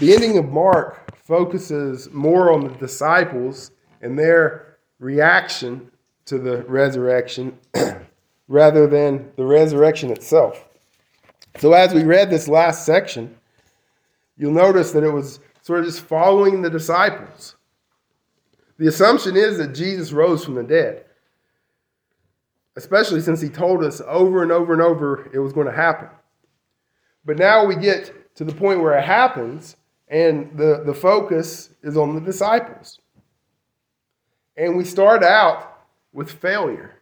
The 0.00 0.14
ending 0.14 0.38
of 0.38 0.48
Mark 0.48 1.14
focuses 1.26 2.10
more 2.10 2.50
on 2.50 2.62
the 2.62 2.74
disciples 2.76 3.70
and 4.00 4.18
their 4.18 4.78
reaction 4.98 5.90
to 6.24 6.38
the 6.38 6.62
resurrection 6.62 7.58
rather 8.48 8.86
than 8.86 9.30
the 9.36 9.44
resurrection 9.44 10.10
itself. 10.10 10.70
So, 11.58 11.74
as 11.74 11.92
we 11.92 12.02
read 12.02 12.30
this 12.30 12.48
last 12.48 12.86
section, 12.86 13.36
you'll 14.38 14.52
notice 14.52 14.92
that 14.92 15.04
it 15.04 15.12
was 15.12 15.38
sort 15.60 15.80
of 15.80 15.84
just 15.84 16.00
following 16.00 16.62
the 16.62 16.70
disciples. 16.70 17.56
The 18.78 18.86
assumption 18.88 19.36
is 19.36 19.58
that 19.58 19.74
Jesus 19.74 20.12
rose 20.12 20.42
from 20.42 20.54
the 20.54 20.62
dead, 20.62 21.04
especially 22.74 23.20
since 23.20 23.42
he 23.42 23.50
told 23.50 23.84
us 23.84 24.00
over 24.06 24.42
and 24.42 24.50
over 24.50 24.72
and 24.72 24.80
over 24.80 25.28
it 25.34 25.40
was 25.40 25.52
going 25.52 25.66
to 25.66 25.74
happen. 25.74 26.08
But 27.26 27.36
now 27.36 27.66
we 27.66 27.76
get 27.76 28.34
to 28.36 28.44
the 28.44 28.54
point 28.54 28.80
where 28.80 28.96
it 28.96 29.04
happens, 29.04 29.76
and 30.10 30.50
the, 30.58 30.82
the 30.84 30.92
focus 30.92 31.70
is 31.82 31.96
on 31.96 32.14
the 32.14 32.20
disciples. 32.20 32.98
And 34.56 34.76
we 34.76 34.84
start 34.84 35.22
out 35.22 35.78
with 36.12 36.30
failure 36.30 36.96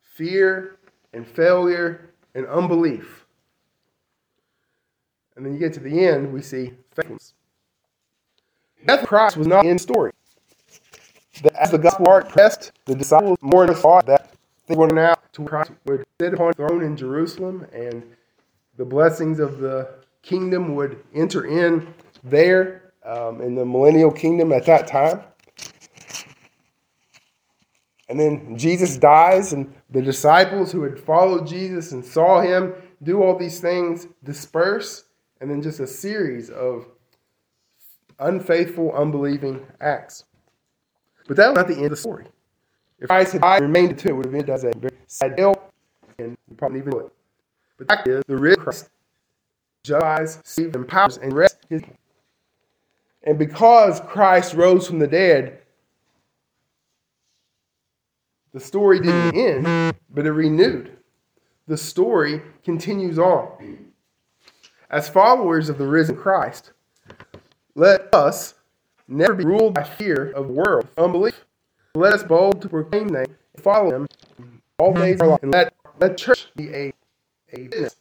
fear 0.00 0.78
and 1.12 1.26
failure 1.26 2.10
and 2.34 2.46
unbelief. 2.46 3.26
And 5.36 5.44
then 5.44 5.52
you 5.52 5.58
get 5.58 5.74
to 5.74 5.80
the 5.80 6.06
end, 6.06 6.32
we 6.32 6.40
see 6.40 6.72
faithfulness. 6.94 7.34
Death 8.86 9.02
of 9.02 9.08
Christ 9.08 9.36
was 9.36 9.46
not 9.46 9.66
in 9.66 9.78
story. 9.78 10.12
As 11.60 11.70
the 11.70 11.76
gospel 11.76 12.08
art 12.08 12.30
pressed, 12.30 12.72
the 12.86 12.94
disciples 12.94 13.36
more 13.42 13.66
than 13.66 13.74
thought 13.74 14.06
that 14.06 14.32
they 14.68 14.74
were 14.74 14.86
now 14.86 15.16
to 15.32 15.44
Christ 15.44 15.72
would 15.84 16.06
sit 16.18 16.32
upon 16.32 16.48
the 16.48 16.54
throne 16.54 16.82
in 16.82 16.96
Jerusalem 16.96 17.66
and 17.74 18.02
the 18.78 18.86
blessings 18.86 19.38
of 19.38 19.58
the 19.58 19.90
kingdom 20.26 20.74
would 20.74 21.02
enter 21.14 21.46
in 21.46 21.94
there 22.24 22.92
um, 23.04 23.40
in 23.40 23.54
the 23.54 23.64
millennial 23.64 24.10
kingdom 24.10 24.52
at 24.52 24.66
that 24.66 24.88
time. 24.88 25.22
And 28.08 28.18
then 28.20 28.56
Jesus 28.56 28.96
dies, 28.96 29.52
and 29.52 29.72
the 29.90 30.02
disciples 30.02 30.70
who 30.70 30.82
had 30.82 30.98
followed 30.98 31.46
Jesus 31.46 31.92
and 31.92 32.04
saw 32.04 32.40
him 32.40 32.74
do 33.02 33.22
all 33.22 33.36
these 33.36 33.60
things 33.60 34.08
disperse, 34.24 35.04
and 35.40 35.50
then 35.50 35.62
just 35.62 35.80
a 35.80 35.86
series 35.86 36.50
of 36.50 36.86
unfaithful, 38.18 38.92
unbelieving 38.92 39.64
acts. 39.80 40.24
But 41.28 41.36
that 41.36 41.48
was 41.48 41.56
not 41.56 41.68
the 41.68 41.74
end 41.74 41.84
of 41.86 41.90
the 41.90 41.96
story. 41.96 42.26
If 42.98 43.08
Christ 43.08 43.32
had 43.32 43.42
died 43.42 43.62
remained 43.62 43.98
to 43.98 44.08
it, 44.08 44.12
would 44.12 44.26
have 44.26 44.34
ended 44.34 44.50
as 44.50 44.64
a 44.64 44.72
very 44.76 44.96
sad 45.06 45.36
tale, 45.36 45.70
and 46.18 46.36
we 46.48 46.56
probably 46.56 46.78
even 46.78 46.90
know 46.90 46.98
it. 47.00 47.12
But 47.76 47.88
the 47.88 47.94
fact 47.94 48.08
is, 48.08 48.24
the 48.26 48.36
real 48.36 48.56
Christ 48.56 48.88
justifies, 49.86 50.40
saves, 50.44 50.74
empowers, 50.74 51.16
and 51.18 51.32
rests 51.32 51.58
his 51.68 51.82
And 53.22 53.38
because 53.38 54.00
Christ 54.00 54.54
rose 54.54 54.86
from 54.86 54.98
the 54.98 55.06
dead, 55.06 55.60
the 58.52 58.60
story 58.60 59.00
didn't 59.00 59.36
end, 59.36 59.94
but 60.10 60.26
it 60.26 60.32
renewed. 60.32 60.96
The 61.66 61.76
story 61.76 62.42
continues 62.64 63.18
on. 63.18 63.92
As 64.90 65.08
followers 65.08 65.68
of 65.68 65.78
the 65.78 65.86
risen 65.86 66.16
Christ, 66.16 66.72
let 67.74 68.14
us 68.14 68.54
never 69.08 69.34
be 69.34 69.44
ruled 69.44 69.74
by 69.74 69.82
fear 69.82 70.30
of 70.30 70.46
the 70.46 70.52
world, 70.52 70.88
unbelief. 70.96 71.44
Let 71.94 72.12
us 72.12 72.22
bold 72.22 72.62
to 72.62 72.68
proclaim 72.68 73.14
and 73.14 73.36
follow 73.58 73.90
them 73.90 74.06
all 74.78 74.94
days 74.94 75.16
of 75.16 75.22
our 75.22 75.28
life. 75.30 75.42
And 75.42 75.52
let, 75.52 75.74
let 75.98 76.16
church 76.16 76.48
be 76.54 76.68
a, 76.72 76.92
a 77.52 77.62
witness 77.62 77.96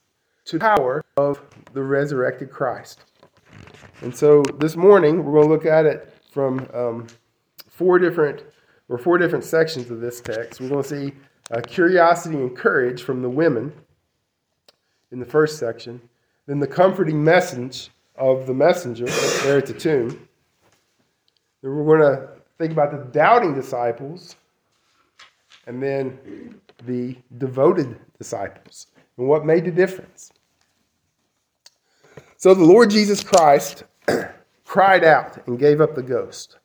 to 0.46 0.58
the 0.58 0.60
power 0.60 1.04
of 1.18 1.42
the 1.74 1.84
resurrected 1.84 2.52
Christ. 2.52 3.02
And 4.02 4.16
so 4.16 4.44
this 4.60 4.76
morning, 4.76 5.24
we're 5.24 5.34
going 5.34 5.48
to 5.48 5.54
look 5.54 5.66
at 5.66 5.86
it 5.86 6.14
from 6.32 6.68
um, 6.74 7.08
four 7.70 8.00
different 8.00 8.44
or 8.90 8.98
four 8.98 9.18
different 9.18 9.44
sections 9.44 9.90
of 9.90 10.00
this 10.00 10.22
text. 10.22 10.62
We're 10.62 10.70
going 10.70 10.84
to 10.84 10.90
see 10.90 11.14
uh, 11.52 11.62
curiosity 11.62 12.36
and 12.36 12.56
courage 12.56 13.04
from 13.04 13.22
the 13.22 13.30
women 13.30 13.74
in 15.12 15.20
the 15.20 15.26
first 15.26 15.58
section, 15.58 16.02
then 16.46 16.60
the 16.60 16.68
comforting 16.68 17.24
message 17.24 17.90
of 18.16 18.46
the 18.46 18.54
messenger 18.54 19.06
there 19.06 19.58
at 19.58 19.66
the 19.66 19.74
tomb. 19.74 20.28
Then 21.62 21.76
we're 21.76 21.98
going 21.98 22.12
to 22.12 22.30
think 22.58 22.72
about 22.72 22.92
the 22.92 23.12
doubting 23.12 23.54
disciples, 23.54 24.36
and 25.68 25.82
then 25.82 26.60
the 26.86 27.18
devoted 27.38 27.98
disciples, 28.18 28.88
and 29.18 29.28
what 29.28 29.46
made 29.46 29.66
the 29.66 29.72
difference. 29.72 30.32
So 32.38 32.54
the 32.54 32.64
Lord 32.64 32.90
Jesus 32.90 33.24
Christ 33.24 33.84
cried 34.66 35.04
out 35.04 35.48
and 35.48 35.58
gave 35.58 35.82
up 35.82 35.96
the 35.96 36.04
ghost. 36.04 36.58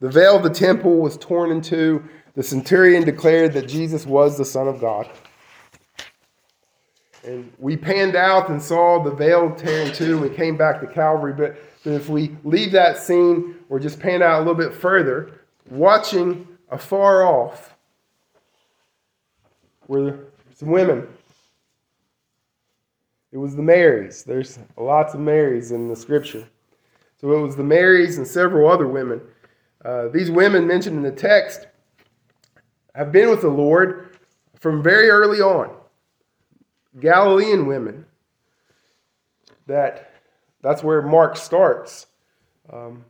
The 0.00 0.08
veil 0.08 0.36
of 0.36 0.42
the 0.42 0.50
temple 0.50 0.96
was 0.96 1.16
torn 1.18 1.50
in 1.50 1.60
two. 1.60 2.02
The 2.34 2.42
centurion 2.42 3.04
declared 3.04 3.52
that 3.52 3.68
Jesus 3.68 4.06
was 4.06 4.38
the 4.38 4.44
Son 4.44 4.66
of 4.66 4.80
God. 4.80 5.10
And 7.22 7.52
we 7.58 7.76
panned 7.76 8.16
out 8.16 8.48
and 8.48 8.62
saw 8.62 9.02
the 9.02 9.10
veil 9.10 9.54
tear 9.54 9.86
in 9.86 9.92
two. 9.92 10.18
We 10.18 10.30
came 10.30 10.56
back 10.56 10.80
to 10.80 10.86
Calvary. 10.86 11.34
But, 11.34 11.56
but 11.84 11.92
if 11.92 12.08
we 12.08 12.34
leave 12.44 12.72
that 12.72 12.96
scene 12.96 13.56
or 13.68 13.78
just 13.78 14.00
pan 14.00 14.22
out 14.22 14.38
a 14.38 14.38
little 14.38 14.54
bit 14.54 14.72
further, 14.72 15.42
watching 15.68 16.48
afar 16.70 17.24
off 17.24 17.76
were 19.86 20.29
some 20.60 20.68
women. 20.68 21.08
It 23.32 23.38
was 23.38 23.56
the 23.56 23.62
Marys. 23.62 24.24
There's 24.24 24.58
lots 24.76 25.14
of 25.14 25.20
Marys 25.20 25.72
in 25.72 25.88
the 25.88 25.96
scripture. 25.96 26.46
So 27.18 27.32
it 27.32 27.40
was 27.40 27.56
the 27.56 27.64
Marys 27.64 28.18
and 28.18 28.26
several 28.26 28.70
other 28.70 28.86
women. 28.86 29.22
Uh, 29.82 30.08
these 30.08 30.30
women 30.30 30.66
mentioned 30.66 30.98
in 30.98 31.02
the 31.02 31.10
text 31.10 31.66
have 32.94 33.10
been 33.10 33.30
with 33.30 33.40
the 33.40 33.48
Lord 33.48 34.18
from 34.58 34.82
very 34.82 35.08
early 35.08 35.40
on. 35.40 35.74
Galilean 37.00 37.66
women. 37.66 38.04
That 39.66 40.12
that's 40.60 40.82
where 40.82 41.00
Mark 41.00 41.38
starts. 41.38 42.06
Um, 42.70 43.02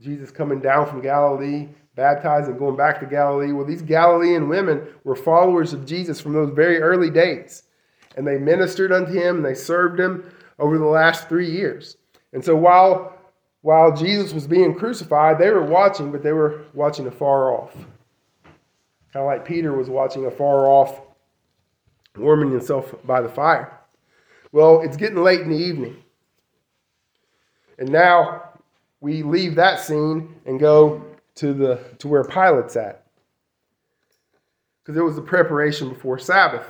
Jesus 0.00 0.30
coming 0.30 0.60
down 0.60 0.86
from 0.86 1.02
Galilee, 1.02 1.68
baptized 1.98 2.48
and 2.48 2.58
going 2.58 2.76
back 2.76 3.00
to 3.00 3.06
Galilee. 3.06 3.50
Well, 3.50 3.66
these 3.66 3.82
Galilean 3.82 4.48
women 4.48 4.86
were 5.02 5.16
followers 5.16 5.72
of 5.72 5.84
Jesus 5.84 6.20
from 6.20 6.32
those 6.32 6.54
very 6.54 6.80
early 6.80 7.10
days. 7.10 7.64
And 8.16 8.24
they 8.24 8.38
ministered 8.38 8.92
unto 8.92 9.12
him 9.12 9.38
and 9.38 9.44
they 9.44 9.54
served 9.54 9.98
him 9.98 10.30
over 10.60 10.78
the 10.78 10.86
last 10.86 11.28
three 11.28 11.50
years. 11.50 11.96
And 12.32 12.42
so 12.42 12.56
while 12.56 13.14
while 13.62 13.94
Jesus 13.94 14.32
was 14.32 14.46
being 14.46 14.76
crucified, 14.76 15.38
they 15.38 15.50
were 15.50 15.64
watching, 15.64 16.12
but 16.12 16.22
they 16.22 16.32
were 16.32 16.62
watching 16.72 17.08
afar 17.08 17.52
off. 17.52 17.74
Kind 17.74 19.24
of 19.24 19.26
like 19.26 19.44
Peter 19.44 19.72
was 19.72 19.90
watching 19.90 20.24
afar 20.24 20.68
off, 20.68 21.00
warming 22.16 22.52
himself 22.52 22.94
by 23.04 23.20
the 23.20 23.28
fire. 23.28 23.76
Well, 24.52 24.82
it's 24.82 24.96
getting 24.96 25.24
late 25.24 25.40
in 25.40 25.50
the 25.50 25.58
evening. 25.58 25.96
And 27.76 27.90
now 27.90 28.44
we 29.00 29.24
leave 29.24 29.56
that 29.56 29.80
scene 29.80 30.36
and 30.46 30.60
go 30.60 31.07
to 31.38 31.54
the 31.54 31.80
to 31.98 32.08
where 32.08 32.24
Pilate's 32.24 32.76
at. 32.76 33.04
Because 34.82 34.98
it 34.98 35.04
was 35.04 35.16
the 35.16 35.22
preparation 35.22 35.88
before 35.88 36.18
Sabbath. 36.18 36.66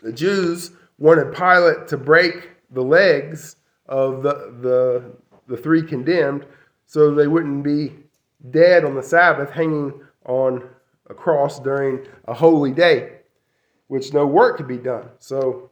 The 0.00 0.12
Jews 0.12 0.72
wanted 0.98 1.34
Pilate 1.34 1.88
to 1.88 1.96
break 1.96 2.50
the 2.70 2.82
legs 2.82 3.56
of 3.86 4.22
the, 4.22 4.54
the 4.60 5.04
the 5.48 5.56
three 5.56 5.82
condemned, 5.82 6.46
so 6.86 7.14
they 7.14 7.26
wouldn't 7.26 7.64
be 7.64 7.94
dead 8.50 8.84
on 8.84 8.94
the 8.94 9.02
Sabbath, 9.02 9.50
hanging 9.50 10.00
on 10.26 10.68
a 11.08 11.14
cross 11.14 11.58
during 11.60 12.06
a 12.26 12.34
holy 12.34 12.72
day, 12.72 13.20
which 13.88 14.12
no 14.12 14.26
work 14.26 14.58
could 14.58 14.68
be 14.68 14.78
done. 14.78 15.08
So 15.18 15.70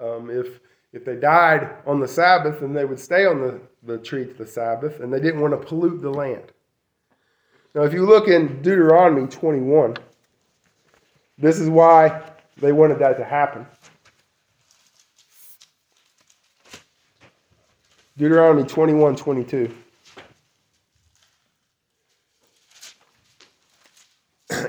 um, 0.00 0.30
if 0.30 0.60
if 0.94 1.04
they 1.04 1.16
died 1.16 1.76
on 1.86 1.98
the 1.98 2.06
Sabbath, 2.06 2.60
then 2.60 2.72
they 2.72 2.84
would 2.84 3.00
stay 3.00 3.26
on 3.26 3.40
the, 3.40 3.60
the 3.82 3.98
tree 3.98 4.26
to 4.26 4.32
the 4.32 4.46
Sabbath, 4.46 5.00
and 5.00 5.12
they 5.12 5.18
didn't 5.18 5.40
want 5.40 5.52
to 5.52 5.66
pollute 5.66 6.00
the 6.00 6.10
land. 6.10 6.52
Now, 7.74 7.82
if 7.82 7.92
you 7.92 8.06
look 8.06 8.28
in 8.28 8.62
Deuteronomy 8.62 9.26
21, 9.26 9.96
this 11.36 11.58
is 11.58 11.68
why 11.68 12.22
they 12.58 12.70
wanted 12.70 13.00
that 13.00 13.18
to 13.18 13.24
happen. 13.24 13.66
Deuteronomy 18.16 18.62
21 18.62 19.16
22. 19.16 19.74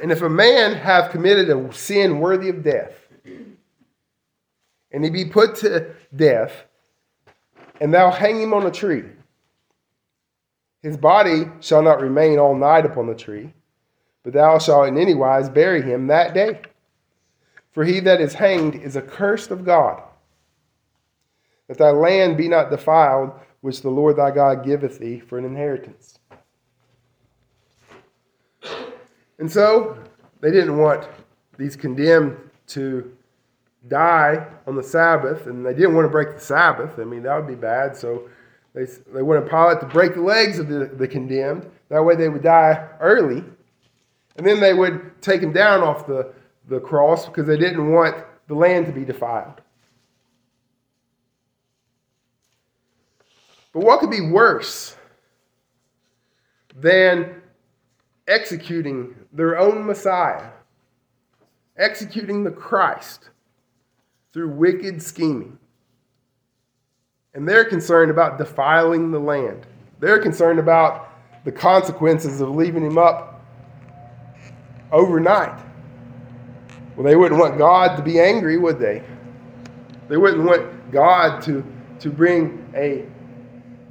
And 0.01 0.11
if 0.11 0.21
a 0.21 0.29
man 0.29 0.73
have 0.73 1.11
committed 1.11 1.49
a 1.49 1.73
sin 1.73 2.19
worthy 2.19 2.49
of 2.49 2.63
death, 2.63 3.04
and 4.95 5.03
he 5.03 5.09
be 5.09 5.25
put 5.25 5.55
to 5.55 5.93
death, 6.15 6.63
and 7.81 7.93
thou 7.93 8.09
hang 8.09 8.41
him 8.41 8.53
on 8.53 8.65
a 8.65 8.71
tree, 8.71 9.03
his 10.81 10.95
body 10.95 11.51
shall 11.59 11.81
not 11.81 11.99
remain 11.99 12.39
all 12.39 12.55
night 12.55 12.85
upon 12.85 13.05
the 13.05 13.13
tree, 13.13 13.53
but 14.23 14.31
thou 14.31 14.57
shalt 14.57 14.87
in 14.87 14.97
any 14.97 15.13
wise 15.13 15.49
bury 15.49 15.81
him 15.81 16.07
that 16.07 16.33
day. 16.33 16.61
For 17.73 17.83
he 17.83 17.99
that 17.99 18.21
is 18.21 18.35
hanged 18.35 18.75
is 18.75 18.95
accursed 18.95 19.51
of 19.51 19.65
God. 19.65 20.01
that 21.67 21.77
thy 21.77 21.89
land 21.89 22.37
be 22.37 22.47
not 22.47 22.69
defiled, 22.69 23.31
which 23.59 23.81
the 23.81 23.89
Lord 23.89 24.15
thy 24.15 24.31
God 24.31 24.63
giveth 24.63 24.97
thee 24.99 25.19
for 25.19 25.37
an 25.37 25.43
inheritance. 25.43 26.19
And 29.39 29.51
so 29.51 29.97
they 30.39 30.51
didn't 30.51 30.77
want 30.77 31.05
these 31.57 31.75
condemned 31.75 32.37
to 32.67 33.11
die 33.87 34.47
on 34.67 34.75
the 34.75 34.83
Sabbath, 34.83 35.47
and 35.47 35.65
they 35.65 35.73
didn't 35.73 35.95
want 35.95 36.05
to 36.05 36.09
break 36.09 36.33
the 36.33 36.39
Sabbath. 36.39 36.99
I 36.99 37.03
mean, 37.03 37.23
that 37.23 37.35
would 37.35 37.47
be 37.47 37.55
bad. 37.55 37.95
So 37.95 38.29
they, 38.73 38.85
they 39.13 39.21
wanted 39.21 39.49
Pilate 39.49 39.79
to 39.81 39.85
break 39.85 40.15
the 40.15 40.21
legs 40.21 40.59
of 40.59 40.67
the, 40.67 40.85
the 40.85 41.07
condemned. 41.07 41.69
That 41.89 42.03
way 42.03 42.15
they 42.15 42.29
would 42.29 42.43
die 42.43 42.87
early. 42.99 43.43
And 44.37 44.45
then 44.45 44.59
they 44.59 44.73
would 44.73 45.21
take 45.21 45.41
him 45.41 45.53
down 45.53 45.81
off 45.81 46.07
the, 46.07 46.33
the 46.67 46.79
cross 46.79 47.25
because 47.25 47.47
they 47.47 47.57
didn't 47.57 47.91
want 47.91 48.17
the 48.47 48.55
land 48.55 48.85
to 48.87 48.91
be 48.91 49.05
defiled. 49.05 49.61
But 53.73 53.83
what 53.83 53.99
could 53.99 54.11
be 54.11 54.21
worse 54.21 54.95
than 56.75 57.41
executing 58.27 59.15
their 59.31 59.57
own 59.57 59.85
Messiah, 59.85 60.49
executing 61.77 62.43
the 62.43 62.51
Christ 62.51 63.29
through 64.35 64.49
wicked 64.49 65.01
scheming? 65.01 65.57
And 67.35 67.47
they're 67.47 67.63
concerned 67.63 68.11
about 68.11 68.37
defiling 68.37 69.09
the 69.09 69.17
land. 69.17 69.65
They're 70.01 70.19
concerned 70.19 70.59
about 70.59 71.09
the 71.45 71.53
consequences 71.53 72.41
of 72.41 72.49
leaving 72.49 72.83
him 72.83 72.97
up 72.97 73.41
overnight. 74.91 75.57
Well, 76.97 77.05
they 77.05 77.15
wouldn't 77.15 77.39
want 77.39 77.57
God 77.57 77.95
to 77.95 78.03
be 78.03 78.19
angry, 78.19 78.57
would 78.57 78.77
they? 78.77 79.03
They 80.09 80.17
wouldn't 80.17 80.43
want 80.43 80.91
God 80.91 81.41
to, 81.43 81.65
to 82.01 82.09
bring 82.09 82.69
a, 82.75 83.05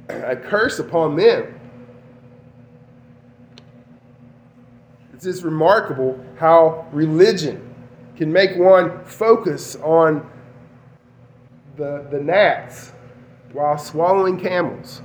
a 0.09 0.35
curse 0.35 0.77
upon 0.77 1.15
them. 1.15 1.59
It's 5.11 5.23
just 5.23 5.41
remarkable 5.43 6.23
how 6.37 6.87
religion 6.91 7.73
can 8.15 8.31
make 8.31 8.55
one 8.57 9.03
focus 9.05 9.75
on 9.77 10.29
the, 11.75 12.05
the 12.11 12.19
gnats 12.19 12.91
while 13.53 13.77
swallowing 13.77 14.39
camels. 14.39 15.01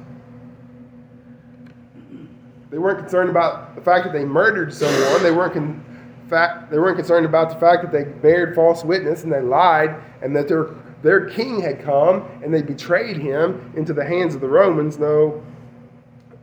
They 2.71 2.79
weren't 2.79 2.99
concerned 2.99 3.31
about 3.31 3.75
the 3.75 3.81
fact 3.81 4.05
that 4.05 4.13
they 4.13 4.25
murdered 4.25 4.73
someone. 4.73 5.23
They 5.23 5.33
weren't 5.33 5.55
con- 5.55 5.85
fact 6.29 6.71
they 6.71 6.79
weren't 6.79 6.97
concerned 6.97 7.27
about 7.27 7.51
the 7.51 7.57
fact 7.57 7.83
that 7.83 7.91
they 7.91 8.05
bared 8.05 8.55
false 8.55 8.85
witness 8.85 9.25
and 9.25 9.33
they 9.33 9.41
lied 9.41 9.97
and 10.23 10.35
that 10.37 10.47
their 10.47 10.71
their 11.03 11.29
king 11.29 11.61
had 11.61 11.83
come 11.83 12.29
and 12.45 12.55
they 12.55 12.63
betrayed 12.63 13.17
him 13.17 13.73
into 13.77 13.93
the 13.93 14.05
hands 14.05 14.35
of 14.35 14.41
the 14.41 14.49
Romans. 14.49 14.99
No, 14.99 15.43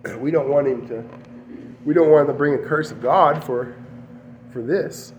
we 0.20 0.32
don't 0.32 0.50
want 0.50 0.68
him 0.68 0.88
to 0.90 1.04
we 1.86 1.94
don't 1.94 2.12
want 2.12 2.28
to 2.28 2.34
bring 2.34 2.54
a 2.56 2.58
curse 2.58 2.92
of 2.92 3.02
God 3.02 3.44
for 3.44 3.76
for 4.52 4.62
this. 4.62 5.14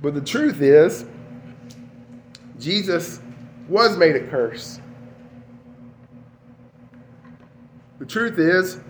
But 0.00 0.14
the 0.14 0.20
truth 0.20 0.60
is 0.60 1.06
Jesus 2.58 3.20
was 3.68 3.96
made 3.96 4.16
a 4.16 4.26
curse. 4.26 4.80
The 7.98 8.06
truth 8.06 8.38
is, 8.38 8.80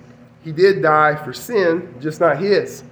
he 0.43 0.53
did 0.53 0.83
die 0.83 1.17
for 1.25 1.33
sin, 1.33 1.95
just 2.01 2.21
not 2.21 2.39
his. 2.39 2.85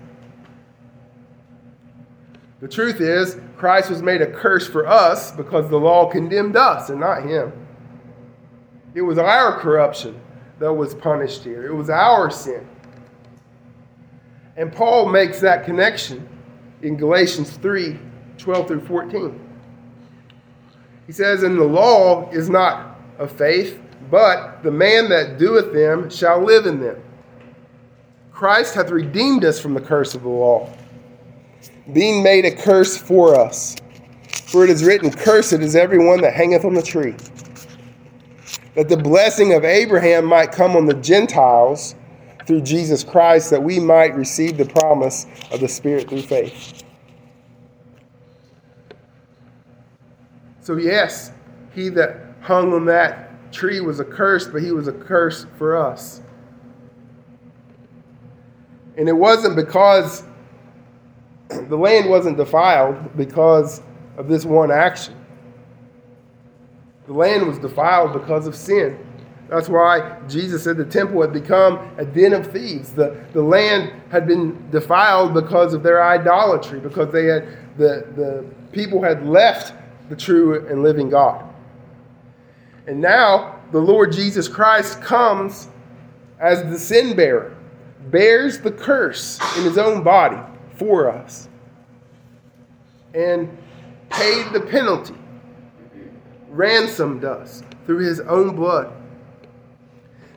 The 2.60 2.68
truth 2.68 3.00
is, 3.00 3.38
Christ 3.56 3.90
was 3.90 4.02
made 4.02 4.22
a 4.22 4.30
curse 4.30 4.66
for 4.66 4.86
us 4.86 5.30
because 5.30 5.68
the 5.68 5.76
law 5.78 6.10
condemned 6.10 6.56
us 6.56 6.90
and 6.90 7.00
not 7.00 7.22
him. 7.22 7.52
It 8.94 9.02
was 9.02 9.18
our 9.18 9.58
corruption 9.60 10.20
that 10.58 10.72
was 10.72 10.94
punished 10.94 11.44
here, 11.44 11.66
it 11.66 11.74
was 11.74 11.90
our 11.90 12.30
sin. 12.30 12.66
And 14.56 14.72
Paul 14.72 15.10
makes 15.10 15.38
that 15.40 15.64
connection 15.64 16.26
in 16.82 16.96
Galatians 16.96 17.50
3 17.58 17.98
12 18.38 18.68
through 18.68 18.86
14. 18.86 19.45
He 21.06 21.12
says, 21.12 21.42
And 21.42 21.58
the 21.58 21.64
law 21.64 22.28
is 22.30 22.50
not 22.50 22.98
of 23.18 23.30
faith, 23.30 23.80
but 24.10 24.62
the 24.62 24.70
man 24.70 25.08
that 25.08 25.38
doeth 25.38 25.72
them 25.72 26.10
shall 26.10 26.42
live 26.42 26.66
in 26.66 26.80
them. 26.80 27.02
Christ 28.32 28.74
hath 28.74 28.90
redeemed 28.90 29.44
us 29.44 29.58
from 29.58 29.74
the 29.74 29.80
curse 29.80 30.14
of 30.14 30.22
the 30.22 30.28
law, 30.28 30.70
being 31.92 32.22
made 32.22 32.44
a 32.44 32.54
curse 32.54 32.96
for 32.96 33.34
us. 33.34 33.76
For 34.46 34.62
it 34.64 34.70
is 34.70 34.84
written, 34.84 35.10
Cursed 35.10 35.54
is 35.54 35.74
everyone 35.74 36.20
that 36.20 36.34
hangeth 36.34 36.64
on 36.64 36.74
the 36.74 36.82
tree. 36.82 37.14
That 38.74 38.88
the 38.88 38.96
blessing 38.96 39.54
of 39.54 39.64
Abraham 39.64 40.26
might 40.26 40.52
come 40.52 40.76
on 40.76 40.86
the 40.86 40.94
Gentiles 40.94 41.94
through 42.46 42.60
Jesus 42.60 43.02
Christ, 43.02 43.50
that 43.50 43.62
we 43.62 43.80
might 43.80 44.14
receive 44.14 44.56
the 44.56 44.66
promise 44.66 45.26
of 45.50 45.60
the 45.60 45.68
Spirit 45.68 46.08
through 46.08 46.22
faith. 46.22 46.84
So, 50.66 50.74
yes, 50.74 51.30
he 51.76 51.90
that 51.90 52.16
hung 52.40 52.72
on 52.72 52.86
that 52.86 53.52
tree 53.52 53.78
was 53.78 54.00
accursed, 54.00 54.50
but 54.52 54.62
he 54.64 54.72
was 54.72 54.88
a 54.88 54.92
curse 54.92 55.46
for 55.58 55.76
us. 55.76 56.22
And 58.98 59.08
it 59.08 59.12
wasn't 59.12 59.54
because 59.54 60.24
the 61.48 61.76
land 61.76 62.10
wasn't 62.10 62.36
defiled 62.36 63.16
because 63.16 63.80
of 64.16 64.26
this 64.26 64.44
one 64.44 64.72
action. 64.72 65.14
The 67.06 67.12
land 67.12 67.46
was 67.46 67.60
defiled 67.60 68.12
because 68.12 68.48
of 68.48 68.56
sin. 68.56 68.98
That's 69.48 69.68
why 69.68 70.18
Jesus 70.26 70.64
said 70.64 70.78
the 70.78 70.84
temple 70.84 71.20
had 71.20 71.32
become 71.32 71.94
a 71.96 72.04
den 72.04 72.32
of 72.32 72.50
thieves. 72.50 72.92
The, 72.92 73.16
the 73.32 73.42
land 73.42 73.92
had 74.10 74.26
been 74.26 74.68
defiled 74.72 75.32
because 75.32 75.74
of 75.74 75.84
their 75.84 76.02
idolatry, 76.02 76.80
because 76.80 77.12
they 77.12 77.26
had 77.26 77.56
the, 77.78 78.04
the 78.16 78.44
people 78.72 79.00
had 79.00 79.24
left 79.24 79.72
the 80.08 80.16
true 80.16 80.66
and 80.68 80.82
living 80.82 81.08
God. 81.10 81.44
And 82.86 83.00
now 83.00 83.60
the 83.72 83.80
Lord 83.80 84.12
Jesus 84.12 84.48
Christ 84.48 85.00
comes 85.02 85.68
as 86.38 86.62
the 86.64 86.78
sin 86.78 87.16
bearer, 87.16 87.56
bears 88.10 88.60
the 88.60 88.70
curse 88.70 89.40
in 89.56 89.64
his 89.64 89.78
own 89.78 90.02
body 90.02 90.38
for 90.76 91.10
us, 91.10 91.48
and 93.14 93.56
paid 94.10 94.52
the 94.52 94.60
penalty, 94.60 95.14
ransomed 96.48 97.24
us 97.24 97.62
through 97.86 98.04
his 98.04 98.20
own 98.20 98.54
blood, 98.54 98.92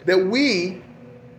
that 0.05 0.17
we, 0.17 0.81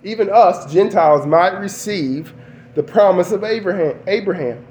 even 0.04 0.30
us 0.30 0.70
Gentiles, 0.72 1.26
might 1.26 1.58
receive 1.58 2.34
the 2.74 2.82
promise 2.82 3.32
of 3.32 3.42
Abraham. 3.42 3.98
Abraham. 4.06 4.66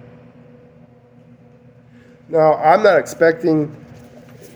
Now, 2.30 2.54
I'm 2.58 2.84
not 2.84 3.00
expecting 3.00 3.76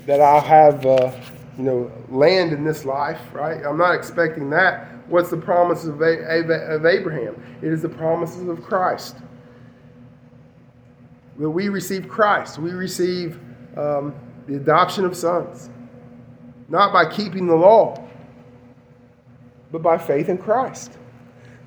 that 0.05 0.21
I'll 0.21 0.41
have, 0.41 0.85
uh, 0.85 1.11
you 1.57 1.63
know, 1.63 1.91
land 2.07 2.53
in 2.53 2.63
this 2.63 2.85
life, 2.85 3.19
right? 3.33 3.65
I'm 3.65 3.79
not 3.79 3.95
expecting 3.95 4.51
that. 4.51 4.87
What's 5.07 5.31
the 5.31 5.37
promise 5.37 5.83
of, 5.85 5.99
of 5.99 6.85
Abraham? 6.85 7.43
It 7.63 7.73
is 7.73 7.81
the 7.81 7.89
promises 7.89 8.47
of 8.47 8.61
Christ. 8.61 9.17
That 11.39 11.49
we 11.49 11.69
receive 11.69 12.07
Christ. 12.07 12.59
We 12.59 12.71
receive 12.71 13.39
um, 13.75 14.13
the 14.47 14.55
adoption 14.55 15.03
of 15.03 15.15
sons. 15.15 15.71
Not 16.69 16.93
by 16.93 17.09
keeping 17.09 17.47
the 17.47 17.55
law, 17.55 18.07
but 19.71 19.81
by 19.81 19.97
faith 19.97 20.29
in 20.29 20.37
Christ. 20.37 20.99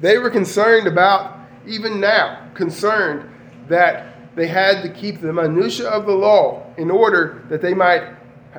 They 0.00 0.18
were 0.18 0.30
concerned 0.30 0.86
about, 0.86 1.36
even 1.66 1.98
now, 1.98 2.48
concerned 2.54 3.28
that 3.68 4.15
they 4.36 4.46
had 4.46 4.82
to 4.82 4.90
keep 4.90 5.20
the 5.20 5.32
minutia 5.32 5.88
of 5.88 6.06
the 6.06 6.12
law 6.12 6.62
in 6.76 6.90
order 6.90 7.42
that 7.48 7.62
they 7.62 7.74
might 7.74 8.02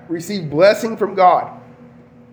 receive 0.10 0.50
blessing 0.50 0.98
from 0.98 1.14
God, 1.16 1.62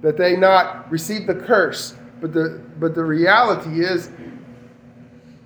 that 0.00 0.16
they 0.16 0.34
not 0.34 0.90
receive 0.90 1.26
the 1.26 1.34
curse. 1.34 1.94
But 2.20 2.32
the, 2.32 2.62
but 2.80 2.94
the 2.94 3.04
reality 3.04 3.84
is, 3.84 4.10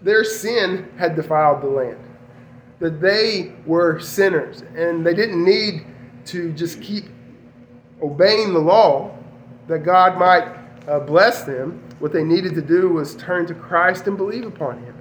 their 0.03 0.23
sin 0.23 0.89
had 0.97 1.17
defiled 1.17 1.61
the 1.61 1.69
land. 1.69 1.99
That 2.79 3.01
they 3.01 3.53
were 3.67 3.99
sinners 3.99 4.63
and 4.77 5.05
they 5.05 5.15
didn't 5.15 5.45
need 5.45 5.85
to 6.27 6.53
just 6.53 6.81
keep 6.81 7.07
obeying 8.01 8.53
the 8.53 8.61
law 8.61 9.17
that 9.67 9.81
God 9.81 10.19
might 10.19 10.57
uh, 10.87 11.01
bless 11.01 11.43
them. 11.43 11.83
What 11.99 12.13
they 12.13 12.23
needed 12.23 12.55
to 12.55 12.63
do 12.63 12.91
was 12.91 13.17
turn 13.17 13.47
to 13.49 13.55
Christ 13.55 14.07
and 14.07 14.17
believe 14.17 14.47
upon 14.47 14.83
Him. 14.85 14.98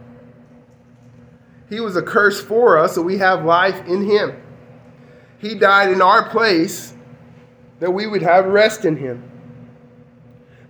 He 1.69 1.79
was 1.79 1.95
a 1.95 2.01
curse 2.01 2.41
for 2.41 2.77
us, 2.77 2.95
so 2.95 3.01
we 3.01 3.17
have 3.17 3.45
life 3.45 3.85
in 3.87 4.05
him. 4.05 4.41
He 5.39 5.55
died 5.55 5.91
in 5.91 6.01
our 6.01 6.29
place 6.29 6.93
that 7.79 7.91
we 7.91 8.07
would 8.07 8.21
have 8.21 8.45
rest 8.45 8.85
in 8.85 8.95
him. 8.95 9.23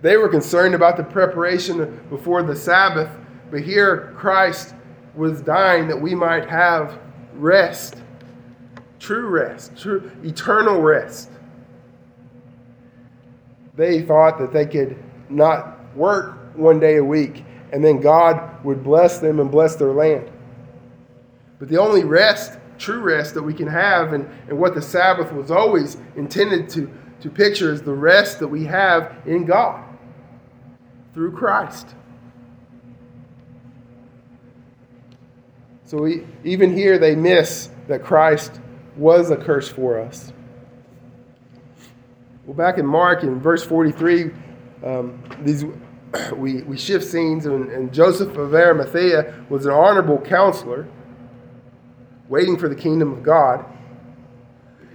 They 0.02 0.16
were 0.16 0.28
concerned 0.28 0.74
about 0.74 0.96
the 0.96 1.04
preparation 1.04 2.04
before 2.10 2.42
the 2.42 2.54
Sabbath, 2.54 3.10
but 3.50 3.62
here 3.62 4.12
Christ 4.16 4.74
was 5.14 5.40
dying 5.40 5.88
that 5.88 6.00
we 6.00 6.14
might 6.14 6.48
have 6.48 7.00
rest, 7.34 7.96
true 8.98 9.28
rest, 9.28 9.76
true 9.76 10.10
eternal 10.22 10.80
rest. 10.80 11.30
they 13.78 14.02
thought 14.02 14.38
that 14.38 14.52
they 14.52 14.66
could 14.66 15.02
not 15.30 15.78
work 15.94 16.36
one 16.56 16.80
day 16.80 16.96
a 16.96 17.04
week 17.04 17.44
and 17.72 17.82
then 17.82 18.00
God 18.00 18.62
would 18.64 18.82
bless 18.82 19.20
them 19.20 19.38
and 19.40 19.50
bless 19.50 19.76
their 19.76 19.92
land. 19.92 20.30
But 21.58 21.68
the 21.68 21.78
only 21.78 22.04
rest, 22.04 22.58
true 22.78 23.00
rest 23.00 23.34
that 23.34 23.42
we 23.42 23.52
can 23.52 23.66
have, 23.66 24.12
and, 24.12 24.28
and 24.48 24.58
what 24.58 24.74
the 24.74 24.82
Sabbath 24.82 25.32
was 25.32 25.50
always 25.50 25.96
intended 26.16 26.68
to, 26.70 26.90
to 27.20 27.30
picture, 27.30 27.72
is 27.72 27.82
the 27.82 27.92
rest 27.92 28.38
that 28.38 28.48
we 28.48 28.64
have 28.64 29.16
in 29.26 29.44
God 29.44 29.84
through 31.14 31.32
Christ. 31.32 31.94
So 35.84 36.02
we, 36.02 36.26
even 36.44 36.76
here, 36.76 36.98
they 36.98 37.16
miss 37.16 37.70
that 37.88 38.04
Christ 38.04 38.60
was 38.96 39.30
a 39.30 39.36
curse 39.36 39.68
for 39.68 39.98
us. 39.98 40.32
Well, 42.44 42.54
back 42.54 42.78
in 42.78 42.86
Mark, 42.86 43.22
in 43.22 43.40
verse 43.40 43.64
43, 43.64 44.30
um, 44.84 45.22
these 45.42 45.64
we, 46.36 46.62
we 46.62 46.76
shift 46.76 47.06
scenes, 47.06 47.46
and, 47.46 47.70
and 47.70 47.92
Joseph 47.92 48.36
of 48.36 48.54
Arimathea 48.54 49.44
was 49.48 49.66
an 49.66 49.72
honorable 49.72 50.18
counselor 50.18 50.86
waiting 52.28 52.56
for 52.56 52.68
the 52.68 52.74
kingdom 52.74 53.12
of 53.12 53.22
God. 53.22 53.64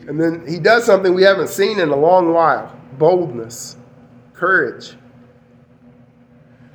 And 0.08 0.20
then 0.20 0.46
he 0.48 0.60
does 0.60 0.86
something 0.86 1.14
we 1.14 1.24
haven't 1.24 1.50
seen 1.50 1.80
in 1.80 1.90
a 1.90 1.96
long 1.96 2.34
while 2.34 2.78
boldness, 2.98 3.78
courage. 4.34 4.96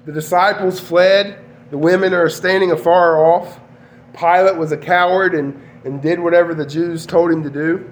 The 0.05 0.13
disciples 0.13 0.81
fled, 0.81 1.45
the 1.71 1.79
women 1.79 2.15
are 2.15 2.29
standing 2.29 2.71
afar 2.73 3.23
off. 3.25 3.61
Pilate 4.15 4.57
was 4.57 4.73
a 4.73 4.77
coward 4.77 5.35
and, 5.35 5.63
and 5.85 6.03
did 6.03 6.19
whatever 6.19 6.55
the 6.55 6.67
Jews 6.67 7.07
told 7.07 7.31
him 7.31 7.43
to 7.43 7.51
do. 7.51 7.89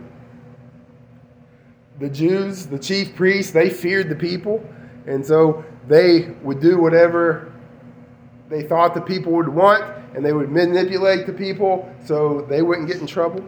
The 1.98 2.08
Jews, 2.08 2.66
the 2.66 2.78
chief 2.78 3.14
priests, 3.14 3.52
they 3.52 3.70
feared 3.70 4.08
the 4.08 4.16
people, 4.16 4.66
and 5.06 5.24
so 5.24 5.64
they 5.86 6.30
would 6.42 6.60
do 6.60 6.78
whatever 6.78 7.52
they 8.48 8.62
thought 8.62 8.94
the 8.94 9.00
people 9.00 9.32
would 9.32 9.48
want, 9.48 9.84
and 10.16 10.24
they 10.24 10.32
would 10.32 10.50
manipulate 10.50 11.26
the 11.26 11.32
people 11.32 11.94
so 12.06 12.40
they 12.48 12.62
wouldn't 12.62 12.88
get 12.88 12.96
in 12.96 13.06
trouble. 13.06 13.44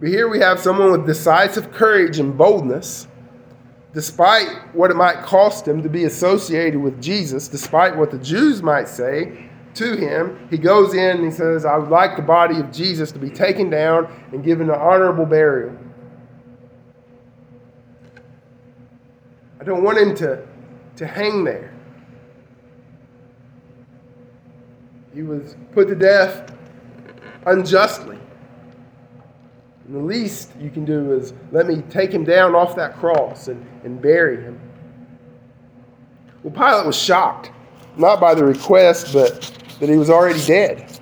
But 0.00 0.08
here 0.08 0.28
we 0.28 0.40
have 0.40 0.58
someone 0.58 0.90
with 0.90 1.06
decisive 1.06 1.72
courage 1.72 2.18
and 2.18 2.36
boldness, 2.36 3.06
despite 3.92 4.48
what 4.74 4.90
it 4.90 4.96
might 4.96 5.22
cost 5.22 5.66
him 5.66 5.80
to 5.84 5.88
be 5.88 6.04
associated 6.04 6.80
with 6.80 7.00
Jesus, 7.00 7.46
despite 7.46 7.96
what 7.96 8.10
the 8.10 8.18
Jews 8.18 8.64
might 8.64 8.88
say 8.88 9.48
to 9.74 9.96
him. 9.96 10.48
He 10.50 10.58
goes 10.58 10.92
in 10.92 11.18
and 11.18 11.24
he 11.24 11.30
says, 11.30 11.64
I 11.64 11.76
would 11.76 11.88
like 11.90 12.16
the 12.16 12.22
body 12.22 12.58
of 12.58 12.72
Jesus 12.72 13.12
to 13.12 13.20
be 13.20 13.30
taken 13.30 13.70
down 13.70 14.12
and 14.32 14.42
given 14.42 14.70
an 14.70 14.76
honorable 14.76 15.24
burial. 15.24 15.78
I 19.60 19.64
don't 19.64 19.84
want 19.84 19.98
him 19.98 20.16
to, 20.16 20.44
to 20.96 21.06
hang 21.06 21.44
there. 21.44 21.73
He 25.14 25.22
was 25.22 25.56
put 25.72 25.88
to 25.88 25.94
death 25.94 26.52
unjustly. 27.46 28.18
And 29.86 29.94
the 29.94 30.00
least 30.00 30.52
you 30.58 30.70
can 30.70 30.84
do 30.84 31.12
is 31.12 31.34
let 31.52 31.66
me 31.66 31.82
take 31.90 32.10
him 32.10 32.24
down 32.24 32.54
off 32.54 32.74
that 32.76 32.96
cross 32.96 33.48
and, 33.48 33.64
and 33.84 34.00
bury 34.00 34.42
him. 34.42 34.58
Well, 36.42 36.52
Pilate 36.52 36.86
was 36.86 36.96
shocked, 36.96 37.52
not 37.96 38.20
by 38.20 38.34
the 38.34 38.44
request, 38.44 39.12
but 39.12 39.42
that 39.80 39.88
he 39.88 39.96
was 39.96 40.10
already 40.10 40.44
dead. 40.44 40.98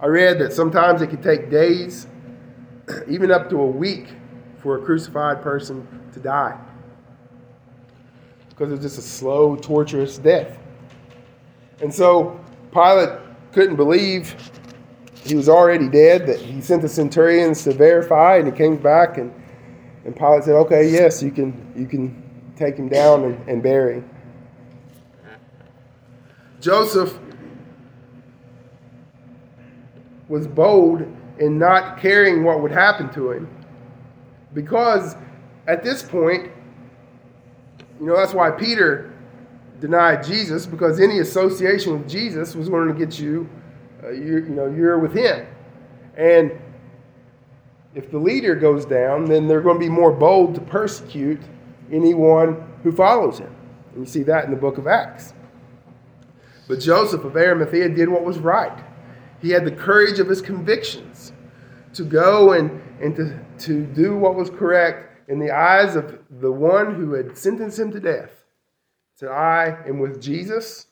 I 0.00 0.06
read 0.06 0.38
that 0.40 0.52
sometimes 0.52 1.02
it 1.02 1.08
could 1.08 1.22
take 1.22 1.50
days, 1.50 2.06
even 3.08 3.30
up 3.30 3.48
to 3.50 3.60
a 3.60 3.66
week, 3.66 4.08
for 4.58 4.76
a 4.76 4.82
crucified 4.82 5.40
person 5.42 5.86
to 6.12 6.20
die 6.20 6.58
because 8.60 8.74
it's 8.74 8.82
just 8.82 8.98
a 8.98 9.02
slow, 9.02 9.56
torturous 9.56 10.18
death. 10.18 10.58
And 11.80 11.92
so 11.92 12.38
Pilate 12.72 13.18
couldn't 13.52 13.76
believe 13.76 14.34
he 15.24 15.34
was 15.34 15.48
already 15.48 15.88
dead, 15.88 16.26
that 16.26 16.38
he 16.40 16.60
sent 16.60 16.82
the 16.82 16.88
centurions 16.88 17.64
to 17.64 17.72
verify, 17.72 18.36
and 18.36 18.46
he 18.46 18.52
came 18.52 18.76
back, 18.76 19.18
and, 19.18 19.32
and 20.04 20.16
Pilate 20.16 20.44
said, 20.44 20.54
Okay, 20.54 20.88
yes, 20.90 21.22
you 21.22 21.30
can, 21.30 21.72
you 21.76 21.86
can 21.86 22.22
take 22.56 22.76
him 22.76 22.88
down 22.88 23.24
and, 23.24 23.48
and 23.48 23.62
bury. 23.62 24.02
Joseph 26.60 27.18
was 30.28 30.46
bold 30.46 31.02
in 31.38 31.58
not 31.58 31.98
caring 31.98 32.44
what 32.44 32.60
would 32.60 32.70
happen 32.70 33.12
to 33.14 33.32
him 33.32 33.48
because 34.52 35.16
at 35.66 35.82
this 35.82 36.02
point 36.02 36.52
you 38.00 38.06
know, 38.06 38.16
that's 38.16 38.32
why 38.32 38.50
Peter 38.50 39.09
denied 39.80 40.24
Jesus 40.24 40.66
because 40.66 41.00
any 41.00 41.18
association 41.18 41.94
with 41.94 42.08
Jesus 42.08 42.54
was 42.54 42.68
going 42.68 42.88
to 42.88 42.94
get 42.94 43.18
you, 43.18 43.48
uh, 44.02 44.10
you, 44.10 44.36
you 44.36 44.50
know, 44.50 44.66
you're 44.66 44.98
with 44.98 45.14
him. 45.14 45.46
And 46.16 46.52
if 47.94 48.10
the 48.10 48.18
leader 48.18 48.54
goes 48.54 48.84
down, 48.84 49.24
then 49.24 49.48
they're 49.48 49.62
going 49.62 49.76
to 49.76 49.80
be 49.80 49.88
more 49.88 50.12
bold 50.12 50.54
to 50.54 50.60
persecute 50.60 51.40
anyone 51.90 52.64
who 52.82 52.92
follows 52.92 53.38
him. 53.38 53.54
And 53.92 54.00
you 54.00 54.06
see 54.06 54.22
that 54.24 54.44
in 54.44 54.50
the 54.50 54.56
book 54.56 54.78
of 54.78 54.86
Acts. 54.86 55.34
But 56.68 56.78
Joseph 56.78 57.24
of 57.24 57.36
Arimathea 57.36 57.88
did 57.88 58.08
what 58.08 58.24
was 58.24 58.38
right. 58.38 58.84
He 59.42 59.50
had 59.50 59.64
the 59.64 59.72
courage 59.72 60.20
of 60.20 60.28
his 60.28 60.40
convictions 60.40 61.32
to 61.94 62.04
go 62.04 62.52
and, 62.52 62.80
and 63.00 63.16
to, 63.16 63.40
to 63.66 63.84
do 63.86 64.16
what 64.16 64.36
was 64.36 64.50
correct 64.50 65.28
in 65.28 65.38
the 65.38 65.50
eyes 65.50 65.96
of 65.96 66.18
the 66.40 66.52
one 66.52 66.94
who 66.94 67.14
had 67.14 67.36
sentenced 67.36 67.78
him 67.78 67.90
to 67.92 67.98
death. 67.98 68.39
Said, 69.20 69.28
I 69.28 69.76
am 69.86 69.98
with 69.98 70.18
Jesus, 70.18 70.86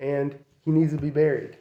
and 0.00 0.34
he 0.64 0.70
needs 0.70 0.94
to 0.94 0.98
be 0.98 1.10
buried. 1.10 1.58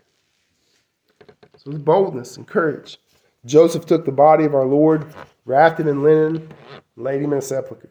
So 1.57 1.71
it 1.71 1.73
was 1.73 1.79
boldness 1.79 2.37
and 2.37 2.47
courage. 2.47 2.99
Joseph 3.45 3.85
took 3.85 4.05
the 4.05 4.13
body 4.13 4.45
of 4.45 4.55
our 4.55 4.63
Lord, 4.63 5.13
wrapped 5.43 5.81
it 5.81 5.87
in 5.87 6.03
linen, 6.03 6.47
laid 6.95 7.21
him 7.21 7.33
in 7.33 7.39
a 7.39 7.41
sepulchre. 7.41 7.89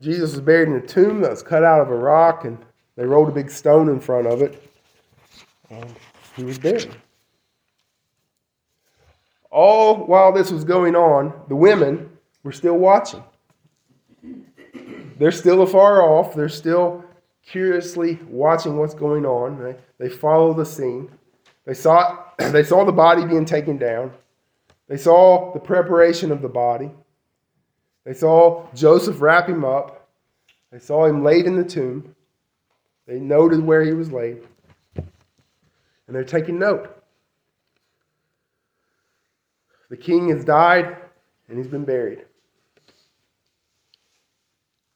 Jesus 0.00 0.30
was 0.30 0.40
buried 0.40 0.68
in 0.68 0.76
a 0.76 0.80
tomb 0.86 1.20
that 1.20 1.30
was 1.30 1.42
cut 1.42 1.62
out 1.62 1.82
of 1.82 1.90
a 1.90 1.96
rock, 1.96 2.46
and 2.46 2.56
they 2.96 3.04
rolled 3.04 3.28
a 3.28 3.32
big 3.32 3.50
stone 3.50 3.90
in 3.90 4.00
front 4.00 4.26
of 4.26 4.40
it, 4.40 4.66
and 5.68 5.94
he 6.36 6.42
was 6.42 6.58
buried. 6.58 6.96
All 9.50 10.06
while 10.06 10.32
this 10.32 10.50
was 10.50 10.64
going 10.64 10.96
on, 10.96 11.38
the 11.48 11.56
women 11.56 12.16
were 12.42 12.52
still 12.52 12.78
watching. 12.78 13.22
They're 15.20 15.30
still 15.30 15.60
afar 15.60 16.02
off. 16.02 16.34
They're 16.34 16.48
still 16.48 17.04
curiously 17.44 18.18
watching 18.26 18.78
what's 18.78 18.94
going 18.94 19.26
on. 19.26 19.62
They, 19.62 19.76
they 19.98 20.08
follow 20.08 20.54
the 20.54 20.64
scene. 20.64 21.10
They 21.66 21.74
saw, 21.74 22.24
they 22.38 22.62
saw 22.62 22.86
the 22.86 22.92
body 22.92 23.26
being 23.26 23.44
taken 23.44 23.76
down. 23.76 24.12
They 24.88 24.96
saw 24.96 25.52
the 25.52 25.60
preparation 25.60 26.32
of 26.32 26.40
the 26.40 26.48
body. 26.48 26.90
They 28.06 28.14
saw 28.14 28.66
Joseph 28.74 29.20
wrap 29.20 29.46
him 29.46 29.62
up. 29.62 30.08
They 30.72 30.78
saw 30.78 31.04
him 31.04 31.22
laid 31.22 31.44
in 31.44 31.54
the 31.54 31.64
tomb. 31.64 32.16
They 33.06 33.18
noted 33.18 33.60
where 33.60 33.84
he 33.84 33.92
was 33.92 34.10
laid. 34.10 34.38
And 34.96 36.16
they're 36.16 36.24
taking 36.24 36.58
note. 36.58 36.96
The 39.90 39.98
king 39.98 40.30
has 40.30 40.46
died 40.46 40.96
and 41.50 41.58
he's 41.58 41.68
been 41.68 41.84
buried. 41.84 42.24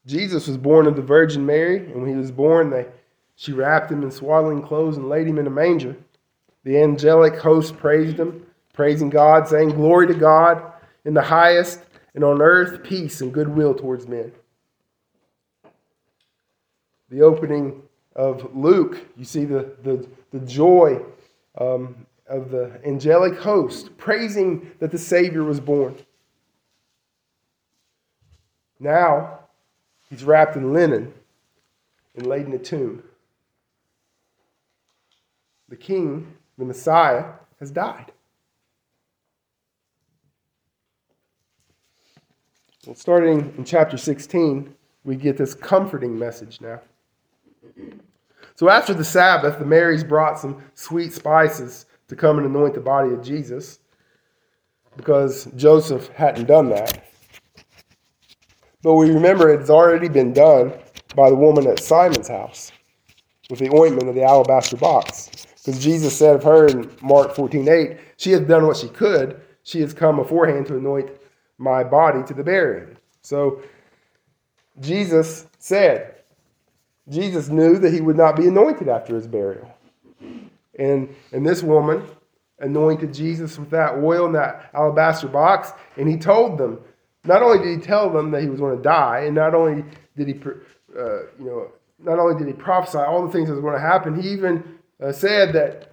Jesus 0.05 0.47
was 0.47 0.57
born 0.57 0.85
of 0.85 0.95
the 0.95 1.01
Virgin 1.01 1.45
Mary, 1.45 1.77
and 1.77 2.01
when 2.01 2.09
he 2.09 2.15
was 2.15 2.31
born, 2.31 2.69
they, 2.69 2.85
she 3.35 3.51
wrapped 3.51 3.91
him 3.91 4.03
in 4.03 4.11
swaddling 4.11 4.61
clothes 4.61 4.97
and 4.97 5.09
laid 5.09 5.27
him 5.27 5.39
in 5.39 5.47
a 5.47 5.51
manger. 5.51 5.95
The 6.63 6.81
angelic 6.81 7.37
host 7.37 7.77
praised 7.77 8.17
him, 8.17 8.45
praising 8.73 9.09
God, 9.09 9.47
saying, 9.47 9.69
Glory 9.69 10.07
to 10.07 10.13
God 10.13 10.73
in 11.05 11.13
the 11.13 11.21
highest, 11.21 11.81
and 12.13 12.23
on 12.23 12.41
earth 12.41 12.83
peace 12.83 13.21
and 13.21 13.33
goodwill 13.33 13.73
towards 13.73 14.07
men. 14.07 14.31
The 17.09 17.21
opening 17.21 17.81
of 18.15 18.55
Luke, 18.55 18.97
you 19.17 19.25
see 19.25 19.45
the, 19.45 19.75
the, 19.83 20.07
the 20.31 20.39
joy 20.45 21.01
um, 21.57 22.05
of 22.27 22.49
the 22.49 22.79
angelic 22.85 23.37
host, 23.37 23.95
praising 23.97 24.71
that 24.79 24.91
the 24.91 24.97
Savior 24.97 25.43
was 25.43 25.59
born. 25.59 25.95
Now, 28.79 29.39
he's 30.09 30.23
wrapped 30.23 30.55
in 30.55 30.73
linen 30.73 31.13
and 32.15 32.27
laid 32.27 32.45
in 32.47 32.53
a 32.53 32.59
tomb. 32.59 33.03
The 35.69 35.75
King, 35.77 36.35
the 36.57 36.65
Messiah, 36.65 37.25
has 37.59 37.71
died. 37.71 38.11
Well, 42.85 42.95
starting 42.95 43.53
in 43.57 43.65
chapter 43.65 43.97
16, 43.97 44.73
we 45.05 45.15
get 45.15 45.37
this 45.37 45.55
comforting 45.55 46.17
message 46.19 46.61
now. 46.61 46.81
So 48.55 48.69
after 48.69 48.93
the 48.93 49.05
Sabbath, 49.05 49.59
the 49.59 49.65
Marys 49.65 50.03
brought 50.03 50.39
some 50.39 50.63
sweet 50.75 51.13
spices 51.13 51.87
to 52.09 52.15
come 52.15 52.37
and 52.37 52.47
anoint 52.47 52.75
the 52.75 52.81
body 52.81 53.13
of 53.13 53.23
Jesus. 53.23 53.79
because 54.97 55.45
Joseph 55.55 56.09
hadn't 56.09 56.45
done 56.45 56.69
that. 56.69 57.05
But 58.85 58.93
we 58.93 59.09
remember 59.09 59.49
it's 59.49 59.71
already 59.71 60.09
been 60.09 60.31
done 60.31 60.71
by 61.15 61.31
the 61.31 61.35
woman 61.35 61.65
at 61.65 61.79
Simon's 61.79 62.27
house 62.27 62.71
with 63.49 63.57
the 63.57 63.75
ointment 63.75 64.07
of 64.07 64.13
the 64.13 64.21
alabaster 64.21 64.77
box. 64.77 65.47
Because 65.57 65.83
Jesus 65.83 66.15
said 66.15 66.35
of 66.35 66.43
her 66.43 66.67
in 66.67 66.91
Mark 67.01 67.35
14 67.35 67.67
8, 67.67 67.97
she 68.17 68.29
has 68.33 68.41
done 68.41 68.67
what 68.67 68.77
she 68.77 68.89
could. 68.89 69.41
She 69.63 69.81
has 69.81 69.91
come 69.91 70.17
beforehand 70.17 70.67
to 70.67 70.77
anoint 70.77 71.09
my 71.57 71.83
body 71.83 72.21
to 72.27 72.33
the 72.35 72.43
burying. 72.43 72.95
So 73.23 73.63
Jesus 74.79 75.47
said, 75.57 76.17
Jesus 77.09 77.49
knew 77.49 77.79
that 77.79 77.91
he 77.91 78.01
would 78.01 78.17
not 78.17 78.35
be 78.35 78.47
anointed 78.47 78.87
after 78.87 79.15
his 79.15 79.25
burial. 79.25 79.67
And, 80.77 81.09
and 81.31 81.43
this 81.43 81.63
woman 81.63 82.03
anointed 82.59 83.15
Jesus 83.15 83.57
with 83.57 83.71
that 83.71 83.95
oil 83.95 84.27
in 84.27 84.33
that 84.33 84.69
alabaster 84.75 85.27
box, 85.27 85.71
and 85.97 86.07
he 86.07 86.17
told 86.17 86.59
them, 86.59 86.79
not 87.25 87.41
only 87.41 87.59
did 87.59 87.79
he 87.79 87.85
tell 87.85 88.09
them 88.09 88.31
that 88.31 88.41
he 88.41 88.49
was 88.49 88.59
going 88.59 88.77
to 88.77 88.83
die, 88.83 89.23
and 89.25 89.35
not 89.35 89.53
only 89.53 89.83
did 90.15 90.27
he, 90.27 90.39
uh, 90.97 91.19
you 91.39 91.45
know, 91.45 91.71
not 91.99 92.19
only 92.19 92.37
did 92.37 92.47
he 92.47 92.53
prophesy 92.53 92.97
all 92.97 93.25
the 93.25 93.31
things 93.31 93.47
that 93.47 93.55
was 93.55 93.61
going 93.61 93.73
to 93.75 93.79
happen, 93.79 94.19
he 94.19 94.29
even 94.29 94.63
uh, 95.01 95.11
said 95.11 95.53
that 95.53 95.91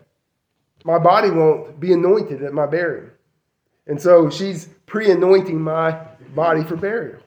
my 0.85 0.99
body 0.99 1.31
won't 1.31 1.79
be 1.79 1.93
anointed 1.93 2.43
at 2.43 2.53
my 2.53 2.67
burial. 2.67 3.11
And 3.87 4.01
so 4.01 4.31
she's 4.31 4.69
pre 4.87 5.11
anointing 5.11 5.61
my 5.61 5.93
body 6.35 6.65
for 6.65 6.77
burial. 6.77 7.21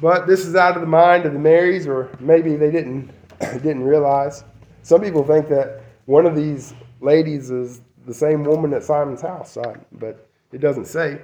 But 0.00 0.26
this 0.26 0.44
is 0.44 0.56
out 0.56 0.74
of 0.74 0.80
the 0.80 0.88
mind 0.88 1.24
of 1.24 1.32
the 1.32 1.38
Marys, 1.38 1.86
or 1.86 2.10
maybe 2.20 2.56
they 2.56 2.70
didn't, 2.70 3.10
didn't 3.40 3.84
realize. 3.84 4.44
Some 4.82 5.00
people 5.00 5.24
think 5.24 5.48
that 5.48 5.82
one 6.06 6.26
of 6.26 6.34
these 6.36 6.74
ladies 7.00 7.50
is 7.50 7.80
the 8.06 8.14
same 8.14 8.44
woman 8.44 8.74
at 8.74 8.82
Simon's 8.82 9.22
house, 9.22 9.56
but 9.92 10.28
it 10.52 10.58
doesn't 10.58 10.86
say. 10.86 11.20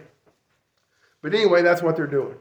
But 1.23 1.35
anyway, 1.35 1.63
that's 1.63 1.83
what 1.83 1.97
they're 1.97 2.07
doing. 2.07 2.37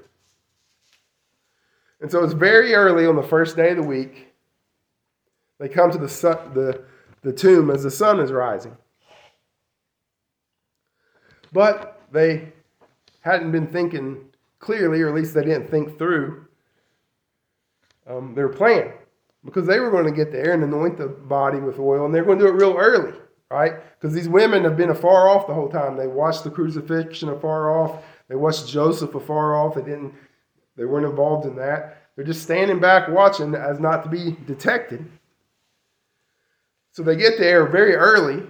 And 2.01 2.09
so 2.09 2.24
it's 2.24 2.33
very 2.33 2.74
early 2.74 3.05
on 3.05 3.15
the 3.15 3.24
first 3.24 3.55
day 3.55 3.71
of 3.71 3.77
the 3.77 3.83
week. 3.83 4.33
They 5.59 5.67
come 5.67 5.91
to 5.91 5.98
the, 5.98 6.07
the, 6.53 6.86
the 7.21 7.33
tomb 7.33 7.69
as 7.69 7.83
the 7.83 7.91
sun 7.91 8.19
is 8.19 8.31
rising. 8.31 8.77
But 11.51 12.01
they 12.12 12.53
hadn't 13.21 13.51
been 13.51 13.67
thinking 13.67 14.25
clearly, 14.59 15.01
or 15.01 15.09
at 15.09 15.15
least 15.15 15.33
they 15.33 15.43
didn't 15.43 15.69
think 15.69 15.98
through 15.98 16.45
um, 18.07 18.33
their 18.36 18.50
plan. 18.50 18.93
Because 19.43 19.65
they 19.65 19.79
were 19.79 19.91
going 19.91 20.05
to 20.05 20.12
get 20.12 20.31
there 20.31 20.53
and 20.53 20.63
anoint 20.63 20.98
the 20.98 21.07
body 21.07 21.59
with 21.59 21.79
oil, 21.79 22.05
and 22.05 22.13
they're 22.13 22.25
going 22.25 22.39
to 22.39 22.45
do 22.45 22.51
it 22.51 22.55
real 22.55 22.75
early, 22.77 23.13
right? 23.50 23.74
Because 23.98 24.13
these 24.13 24.27
women 24.27 24.63
have 24.63 24.75
been 24.77 24.89
afar 24.89 25.29
off 25.29 25.48
the 25.48 25.53
whole 25.53 25.69
time. 25.69 25.95
They 25.95 26.07
watched 26.07 26.43
the 26.43 26.51
crucifixion 26.51 27.29
afar 27.29 27.77
off. 27.77 28.03
They 28.29 28.36
watched 28.36 28.67
Joseph 28.67 29.15
afar 29.15 29.55
off. 29.55 29.75
They 29.75 29.81
didn't. 29.81 30.13
They 30.77 30.86
weren't 30.86 31.05
involved 31.05 31.45
in 31.45 31.55
that. 31.57 32.03
They're 32.15 32.24
just 32.24 32.43
standing 32.43 32.79
back 32.79 33.09
watching 33.09 33.53
as 33.55 33.79
not 33.79 34.03
to 34.03 34.09
be 34.09 34.38
detected. 34.45 35.05
So 36.91 37.03
they 37.03 37.15
get 37.15 37.38
there 37.38 37.65
very 37.65 37.95
early 37.95 38.43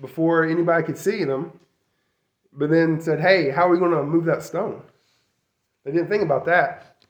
before 0.00 0.44
anybody 0.44 0.84
could 0.84 0.98
see 0.98 1.24
them, 1.24 1.58
but 2.52 2.70
then 2.70 3.00
said, 3.00 3.20
Hey, 3.20 3.50
how 3.50 3.68
are 3.68 3.70
we 3.70 3.78
going 3.78 3.92
to 3.92 4.02
move 4.02 4.24
that 4.26 4.42
stone? 4.42 4.82
They 5.84 5.92
didn't 5.92 6.08
think 6.08 6.22
about 6.22 6.44
that. 6.46 7.04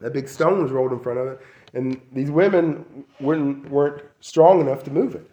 That 0.00 0.12
big 0.12 0.28
stone 0.28 0.62
was 0.62 0.72
rolled 0.72 0.92
in 0.92 1.00
front 1.00 1.18
of 1.18 1.26
it, 1.28 1.40
and 1.72 2.00
these 2.12 2.30
women 2.30 3.04
weren't, 3.20 3.68
weren't 3.70 4.02
strong 4.20 4.60
enough 4.60 4.84
to 4.84 4.90
move 4.90 5.14
it. 5.14 5.28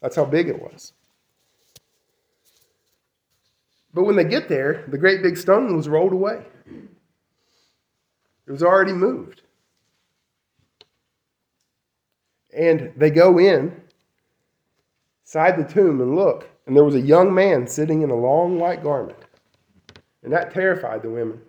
That's 0.00 0.16
how 0.16 0.24
big 0.24 0.48
it 0.48 0.60
was. 0.60 0.92
But 3.94 4.04
when 4.04 4.16
they 4.16 4.24
get 4.24 4.48
there, 4.48 4.84
the 4.88 4.98
great 4.98 5.22
big 5.22 5.36
stone 5.36 5.76
was 5.76 5.88
rolled 5.88 6.12
away. 6.12 6.42
It 8.46 8.50
was 8.50 8.62
already 8.62 8.92
moved. 8.92 9.42
And 12.54 12.92
they 12.96 13.10
go 13.10 13.38
in 13.38 13.80
side 15.22 15.56
the 15.56 15.64
tomb 15.64 16.00
and 16.00 16.14
look, 16.14 16.48
and 16.66 16.76
there 16.76 16.84
was 16.84 16.94
a 16.94 17.00
young 17.00 17.32
man 17.32 17.66
sitting 17.66 18.02
in 18.02 18.10
a 18.10 18.14
long 18.14 18.58
white 18.58 18.82
garment. 18.82 19.18
And 20.22 20.32
that 20.32 20.52
terrified 20.52 21.02
the 21.02 21.10
women. 21.10 21.40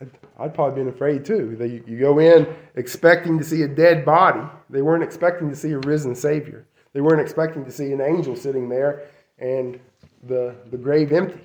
I'd, 0.00 0.10
I'd 0.38 0.54
probably 0.54 0.82
been 0.82 0.92
afraid 0.92 1.24
too. 1.24 1.56
They, 1.56 1.82
you 1.90 1.98
go 1.98 2.18
in 2.18 2.46
expecting 2.74 3.38
to 3.38 3.44
see 3.44 3.62
a 3.62 3.68
dead 3.68 4.04
body. 4.04 4.42
They 4.68 4.82
weren't 4.82 5.02
expecting 5.02 5.48
to 5.48 5.56
see 5.56 5.72
a 5.72 5.78
risen 5.78 6.14
Savior. 6.14 6.66
They 6.92 7.00
weren't 7.00 7.20
expecting 7.20 7.64
to 7.64 7.70
see 7.70 7.92
an 7.92 8.00
angel 8.00 8.36
sitting 8.36 8.68
there 8.68 9.08
and 9.38 9.78
the, 10.24 10.54
the 10.70 10.76
grave 10.76 11.12
empty. 11.12 11.40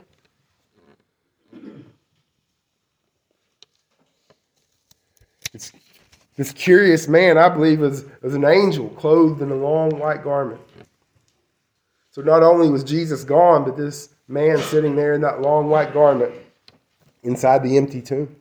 It's, 5.53 5.71
this 6.37 6.53
curious 6.53 7.07
man, 7.07 7.37
I 7.37 7.49
believe, 7.49 7.83
is, 7.83 8.05
is 8.23 8.35
an 8.35 8.45
angel 8.45 8.89
clothed 8.89 9.41
in 9.41 9.51
a 9.51 9.55
long 9.55 9.89
white 9.99 10.23
garment. 10.23 10.61
So 12.11 12.21
not 12.21 12.43
only 12.43 12.69
was 12.69 12.83
Jesus 12.83 13.23
gone, 13.23 13.63
but 13.63 13.77
this 13.77 14.09
man 14.27 14.57
sitting 14.57 14.95
there 14.95 15.13
in 15.13 15.21
that 15.21 15.41
long 15.41 15.69
white 15.69 15.93
garment 15.93 16.33
inside 17.23 17.63
the 17.63 17.77
empty 17.77 18.01
tomb. 18.01 18.35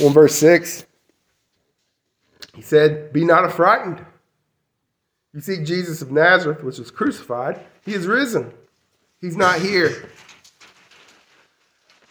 Well, 0.00 0.08
in 0.08 0.12
verse 0.12 0.34
6, 0.36 0.86
he 2.54 2.62
said, 2.62 3.12
Be 3.12 3.24
not 3.24 3.44
affrighted. 3.44 4.04
You 5.34 5.40
see 5.40 5.64
Jesus 5.64 6.00
of 6.00 6.12
Nazareth, 6.12 6.62
which 6.62 6.78
was 6.78 6.92
crucified, 6.92 7.60
he 7.84 7.92
is 7.92 8.06
risen. 8.06 8.52
He's 9.20 9.36
not 9.36 9.60
here. 9.60 10.08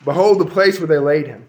Behold 0.03 0.39
the 0.39 0.45
place 0.45 0.77
where 0.77 0.88
they 0.88 0.97
laid 0.97 1.27
him. 1.27 1.47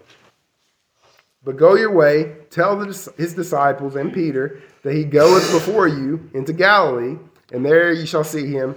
But 1.43 1.57
go 1.57 1.75
your 1.75 1.91
way, 1.91 2.37
tell 2.49 2.79
his 2.79 3.33
disciples 3.33 3.97
and 3.97 4.13
Peter 4.13 4.61
that 4.83 4.95
he 4.95 5.03
goeth 5.03 5.51
before 5.51 5.87
you 5.87 6.29
into 6.33 6.53
Galilee, 6.53 7.17
and 7.51 7.65
there 7.65 7.91
you 7.91 8.05
shall 8.05 8.23
see 8.23 8.47
him, 8.47 8.75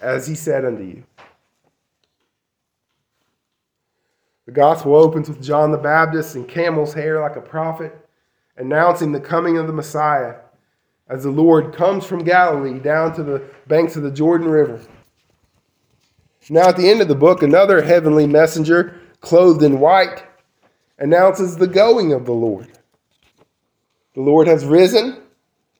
as 0.00 0.26
he 0.26 0.34
said 0.34 0.64
unto 0.64 0.82
you. 0.82 1.04
The 4.46 4.52
gospel 4.52 4.96
opens 4.96 5.28
with 5.28 5.42
John 5.42 5.70
the 5.70 5.78
Baptist 5.78 6.34
in 6.34 6.44
camel's 6.46 6.94
hair 6.94 7.20
like 7.20 7.36
a 7.36 7.40
prophet, 7.40 7.96
announcing 8.56 9.12
the 9.12 9.20
coming 9.20 9.56
of 9.56 9.68
the 9.68 9.72
Messiah 9.72 10.34
as 11.10 11.24
the 11.24 11.30
Lord 11.30 11.74
comes 11.74 12.06
from 12.06 12.22
Galilee 12.22 12.78
down 12.78 13.14
to 13.16 13.24
the 13.24 13.42
banks 13.66 13.96
of 13.96 14.04
the 14.04 14.12
Jordan 14.12 14.48
River. 14.48 14.80
Now, 16.48 16.68
at 16.68 16.76
the 16.76 16.88
end 16.88 17.00
of 17.00 17.08
the 17.08 17.16
book, 17.16 17.42
another 17.42 17.82
heavenly 17.82 18.26
messenger, 18.26 18.98
clothed 19.20 19.62
in 19.62 19.80
white, 19.80 20.24
announces 20.98 21.56
the 21.56 21.66
going 21.66 22.12
of 22.12 22.24
the 22.24 22.32
Lord. 22.32 22.68
The 24.14 24.20
Lord 24.20 24.46
has 24.46 24.64
risen, 24.64 25.20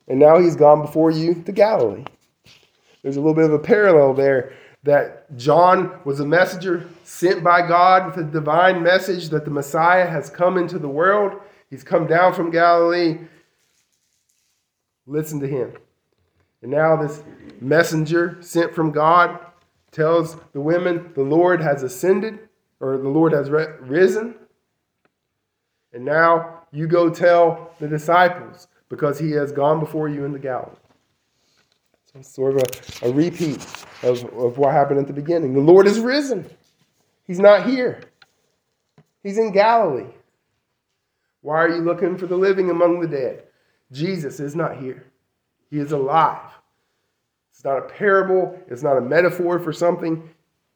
and 0.08 0.18
now 0.18 0.38
he's 0.38 0.56
gone 0.56 0.82
before 0.82 1.10
you 1.10 1.34
to 1.42 1.52
Galilee. 1.52 2.04
There's 3.02 3.16
a 3.16 3.20
little 3.20 3.34
bit 3.34 3.44
of 3.44 3.52
a 3.52 3.58
parallel 3.58 4.14
there 4.14 4.52
that 4.82 5.36
John 5.36 5.98
was 6.04 6.20
a 6.20 6.26
messenger 6.26 6.88
sent 7.04 7.44
by 7.44 7.66
God 7.66 8.06
with 8.06 8.16
a 8.16 8.30
divine 8.30 8.82
message 8.82 9.28
that 9.30 9.44
the 9.44 9.50
Messiah 9.50 10.06
has 10.06 10.28
come 10.30 10.58
into 10.58 10.78
the 10.78 10.88
world. 10.88 11.40
He's 11.68 11.84
come 11.84 12.06
down 12.06 12.34
from 12.34 12.50
Galilee 12.50 13.18
Listen 15.10 15.40
to 15.40 15.48
him. 15.48 15.72
And 16.62 16.70
now 16.70 16.94
this 16.94 17.22
messenger 17.60 18.36
sent 18.40 18.74
from 18.74 18.92
God 18.92 19.40
tells 19.90 20.36
the 20.52 20.60
women 20.60 21.10
the 21.14 21.22
Lord 21.22 21.60
has 21.60 21.82
ascended 21.82 22.38
or 22.78 22.96
the 22.96 23.08
Lord 23.08 23.32
has 23.32 23.50
risen. 23.50 24.36
And 25.92 26.04
now 26.04 26.60
you 26.70 26.86
go 26.86 27.10
tell 27.10 27.72
the 27.80 27.88
disciples 27.88 28.68
because 28.88 29.18
he 29.18 29.32
has 29.32 29.50
gone 29.50 29.80
before 29.80 30.08
you 30.08 30.24
in 30.24 30.32
the 30.32 30.38
Galilee. 30.38 30.76
So 32.12 32.22
sort 32.22 32.56
of 32.56 32.62
a, 33.02 33.08
a 33.08 33.12
repeat 33.12 33.66
of, 34.04 34.24
of 34.34 34.58
what 34.58 34.72
happened 34.72 35.00
at 35.00 35.08
the 35.08 35.12
beginning. 35.12 35.54
The 35.54 35.60
Lord 35.60 35.88
is 35.88 35.98
risen. 35.98 36.48
He's 37.26 37.40
not 37.40 37.66
here. 37.66 38.00
He's 39.24 39.38
in 39.38 39.50
Galilee. 39.50 40.12
Why 41.40 41.56
are 41.56 41.68
you 41.68 41.82
looking 41.82 42.16
for 42.16 42.26
the 42.26 42.36
living 42.36 42.70
among 42.70 43.00
the 43.00 43.08
dead? 43.08 43.44
Jesus 43.92 44.40
is 44.40 44.54
not 44.54 44.78
here. 44.78 45.06
He 45.70 45.78
is 45.78 45.92
alive. 45.92 46.50
It's 47.52 47.64
not 47.64 47.78
a 47.78 47.82
parable, 47.82 48.58
it's 48.68 48.82
not 48.82 48.96
a 48.96 49.00
metaphor 49.00 49.58
for 49.58 49.72
something. 49.72 50.28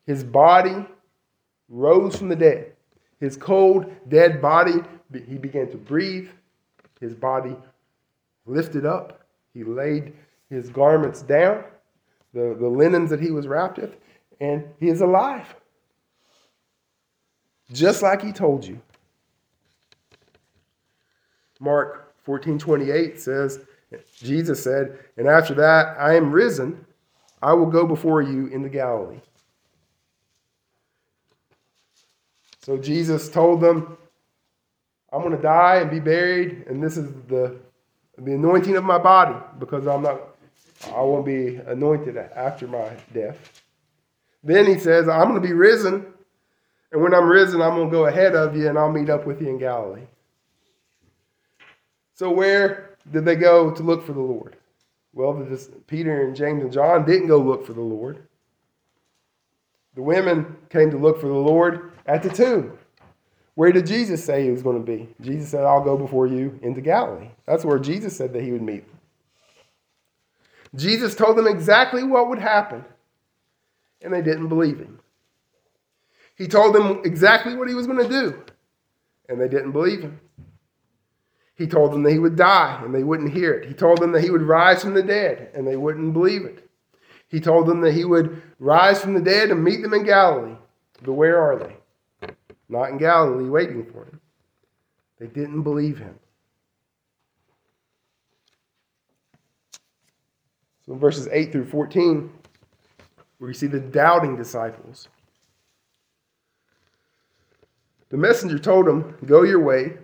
His 0.06 0.22
body 0.22 0.86
rose 1.68 2.16
from 2.16 2.28
the 2.28 2.36
dead. 2.36 2.72
His 3.20 3.36
cold, 3.36 3.90
dead 4.08 4.42
body, 4.42 4.82
he 5.12 5.38
began 5.38 5.70
to 5.70 5.76
breathe. 5.76 6.28
His 7.00 7.14
body 7.14 7.56
lifted 8.44 8.84
up. 8.84 9.26
He 9.54 9.64
laid 9.64 10.12
his 10.50 10.68
garments 10.68 11.22
down, 11.22 11.64
the, 12.32 12.56
the 12.58 12.68
linens 12.68 13.10
that 13.10 13.20
he 13.20 13.30
was 13.30 13.46
wrapped 13.46 13.78
with, 13.78 13.96
and 14.40 14.64
he 14.78 14.88
is 14.88 15.00
alive. 15.00 15.54
Just 17.72 18.02
like 18.02 18.20
he 18.20 18.32
told 18.32 18.64
you. 18.66 18.80
Mark 21.60 22.13
14:28 22.26 23.18
says, 23.18 23.60
Jesus 24.16 24.62
said, 24.62 24.98
And 25.16 25.28
after 25.28 25.54
that 25.54 25.96
I 25.98 26.14
am 26.16 26.32
risen 26.32 26.84
I 27.44 27.52
will 27.52 27.66
go 27.66 27.86
before 27.86 28.22
you 28.22 28.46
in 28.46 28.62
the 28.62 28.70
Galilee. 28.70 29.20
So 32.62 32.78
Jesus 32.78 33.28
told 33.28 33.60
them, 33.60 33.98
I'm 35.12 35.20
going 35.20 35.36
to 35.36 35.42
die 35.42 35.76
and 35.76 35.90
be 35.90 36.00
buried, 36.00 36.64
and 36.66 36.82
this 36.82 36.96
is 36.96 37.10
the, 37.28 37.58
the 38.16 38.32
anointing 38.32 38.78
of 38.78 38.84
my 38.84 38.96
body 38.96 39.36
because 39.58 39.86
I'm 39.86 40.02
not, 40.02 40.20
I 40.86 41.02
won't 41.02 41.26
be 41.26 41.56
anointed 41.56 42.16
after 42.16 42.66
my 42.66 42.96
death. 43.12 43.62
Then 44.42 44.64
he 44.64 44.78
says, 44.78 45.06
I'm 45.06 45.28
going 45.28 45.40
to 45.40 45.46
be 45.46 45.52
risen, 45.52 46.06
and 46.92 47.02
when 47.02 47.12
I'm 47.12 47.28
risen, 47.28 47.60
I'm 47.60 47.74
going 47.74 47.90
to 47.90 47.92
go 47.92 48.06
ahead 48.06 48.34
of 48.34 48.56
you 48.56 48.70
and 48.70 48.78
I'll 48.78 48.90
meet 48.90 49.10
up 49.10 49.26
with 49.26 49.42
you 49.42 49.50
in 49.50 49.58
Galilee. 49.58 50.06
So, 52.14 52.30
where 52.30 52.96
did 53.10 53.24
they 53.24 53.36
go 53.36 53.70
to 53.70 53.82
look 53.82 54.06
for 54.06 54.12
the 54.12 54.20
Lord? 54.20 54.56
Well, 55.12 55.46
Peter 55.86 56.26
and 56.26 56.34
James 56.34 56.62
and 56.62 56.72
John 56.72 57.04
didn't 57.04 57.28
go 57.28 57.38
look 57.38 57.66
for 57.66 57.72
the 57.72 57.80
Lord. 57.80 58.26
The 59.94 60.02
women 60.02 60.56
came 60.70 60.90
to 60.90 60.96
look 60.98 61.20
for 61.20 61.28
the 61.28 61.34
Lord 61.34 61.92
at 62.06 62.22
the 62.22 62.28
tomb. 62.28 62.76
Where 63.54 63.70
did 63.70 63.86
Jesus 63.86 64.24
say 64.24 64.42
he 64.44 64.50
was 64.50 64.62
going 64.62 64.84
to 64.84 64.84
be? 64.84 65.08
Jesus 65.20 65.50
said, 65.50 65.64
I'll 65.64 65.84
go 65.84 65.96
before 65.96 66.26
you 66.26 66.58
into 66.62 66.80
Galilee. 66.80 67.28
That's 67.46 67.64
where 67.64 67.78
Jesus 67.78 68.16
said 68.16 68.32
that 68.32 68.42
he 68.42 68.50
would 68.50 68.62
meet. 68.62 68.84
Jesus 70.74 71.14
told 71.14 71.38
them 71.38 71.46
exactly 71.46 72.02
what 72.02 72.28
would 72.28 72.40
happen, 72.40 72.84
and 74.02 74.12
they 74.12 74.22
didn't 74.22 74.48
believe 74.48 74.78
him. 74.78 74.98
He 76.36 76.48
told 76.48 76.74
them 76.74 77.02
exactly 77.04 77.54
what 77.54 77.68
he 77.68 77.74
was 77.74 77.86
going 77.86 78.02
to 78.02 78.08
do, 78.08 78.42
and 79.28 79.40
they 79.40 79.46
didn't 79.46 79.70
believe 79.70 80.02
him. 80.02 80.18
He 81.56 81.66
told 81.66 81.92
them 81.92 82.02
that 82.02 82.12
he 82.12 82.18
would 82.18 82.36
die, 82.36 82.80
and 82.84 82.94
they 82.94 83.04
wouldn't 83.04 83.32
hear 83.32 83.52
it. 83.52 83.68
He 83.68 83.74
told 83.74 84.00
them 84.00 84.12
that 84.12 84.24
he 84.24 84.30
would 84.30 84.42
rise 84.42 84.82
from 84.82 84.94
the 84.94 85.02
dead, 85.02 85.50
and 85.54 85.66
they 85.66 85.76
wouldn't 85.76 86.12
believe 86.12 86.44
it. 86.44 86.68
He 87.28 87.40
told 87.40 87.66
them 87.66 87.80
that 87.82 87.94
he 87.94 88.04
would 88.04 88.42
rise 88.58 89.00
from 89.00 89.14
the 89.14 89.20
dead 89.20 89.50
and 89.50 89.62
meet 89.62 89.82
them 89.82 89.94
in 89.94 90.04
Galilee. 90.04 90.56
But 91.02 91.12
where 91.12 91.40
are 91.40 91.58
they? 91.58 91.76
Not 92.68 92.90
in 92.90 92.98
Galilee 92.98 93.48
waiting 93.48 93.84
for 93.84 94.04
him. 94.04 94.20
They 95.18 95.26
didn't 95.26 95.62
believe 95.62 95.98
him. 95.98 96.18
So 100.86 100.94
verses 100.94 101.28
8 101.30 101.52
through 101.52 101.66
14, 101.66 102.30
we 103.38 103.54
see 103.54 103.66
the 103.66 103.80
doubting 103.80 104.36
disciples. 104.36 105.08
The 108.10 108.16
messenger 108.16 108.58
told 108.58 108.86
him, 108.86 109.16
Go 109.24 109.42
your 109.42 109.60
way, 109.60 109.94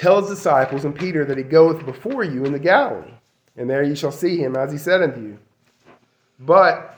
tell 0.00 0.20
his 0.20 0.30
disciples 0.30 0.86
and 0.86 0.94
Peter 0.94 1.26
that 1.26 1.36
he 1.36 1.44
goeth 1.44 1.84
before 1.84 2.24
you 2.24 2.44
in 2.46 2.52
the 2.52 2.58
Galilee, 2.58 3.12
and 3.56 3.68
there 3.68 3.82
ye 3.82 3.94
shall 3.94 4.10
see 4.10 4.38
him 4.38 4.56
as 4.56 4.72
he 4.72 4.78
said 4.78 5.02
unto 5.02 5.20
you. 5.20 5.38
But 6.38 6.96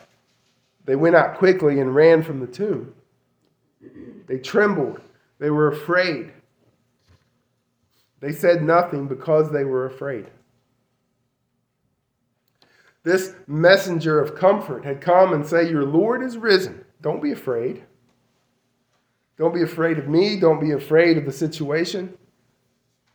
they 0.84 0.94
went 0.94 1.16
out 1.16 1.36
quickly 1.36 1.80
and 1.80 1.94
ran 1.94 2.22
from 2.22 2.38
the 2.38 2.46
tomb. 2.46 2.94
They 4.28 4.38
trembled, 4.38 5.00
they 5.40 5.50
were 5.50 5.66
afraid. 5.66 6.30
They 8.20 8.30
said 8.30 8.62
nothing 8.62 9.08
because 9.08 9.50
they 9.50 9.64
were 9.64 9.86
afraid. 9.86 10.26
This 13.02 13.34
messenger 13.48 14.20
of 14.20 14.36
comfort 14.36 14.84
had 14.84 15.00
come 15.00 15.32
and 15.32 15.44
say, 15.44 15.68
Your 15.68 15.84
Lord 15.84 16.22
is 16.22 16.36
risen. 16.36 16.84
Don't 17.00 17.20
be 17.20 17.32
afraid. 17.32 17.82
Don't 19.36 19.52
be 19.52 19.62
afraid 19.62 19.98
of 19.98 20.06
me. 20.06 20.38
Don't 20.38 20.60
be 20.60 20.70
afraid 20.70 21.18
of 21.18 21.24
the 21.24 21.32
situation. 21.32 22.16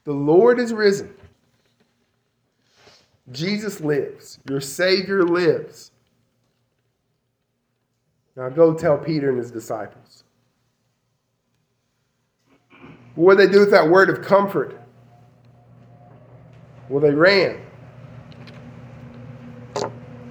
The 0.08 0.14
Lord 0.14 0.58
is 0.58 0.72
risen. 0.72 1.14
Jesus 3.30 3.82
lives. 3.82 4.40
Your 4.50 4.62
Savior 4.62 5.26
lives. 5.26 5.92
Now 8.38 8.48
go 8.48 8.74
tell 8.74 8.98
Peter 8.98 9.28
and 9.28 9.38
his 9.38 9.52
disciples. 9.52 10.24
What 13.16 13.38
did 13.38 13.50
they 13.50 13.52
do 13.52 13.60
with 13.60 13.72
that 13.72 13.90
word 13.90 14.10
of 14.10 14.22
comfort? 14.22 14.80
Well, 16.88 17.02
they 17.02 17.14
ran. 17.14 17.60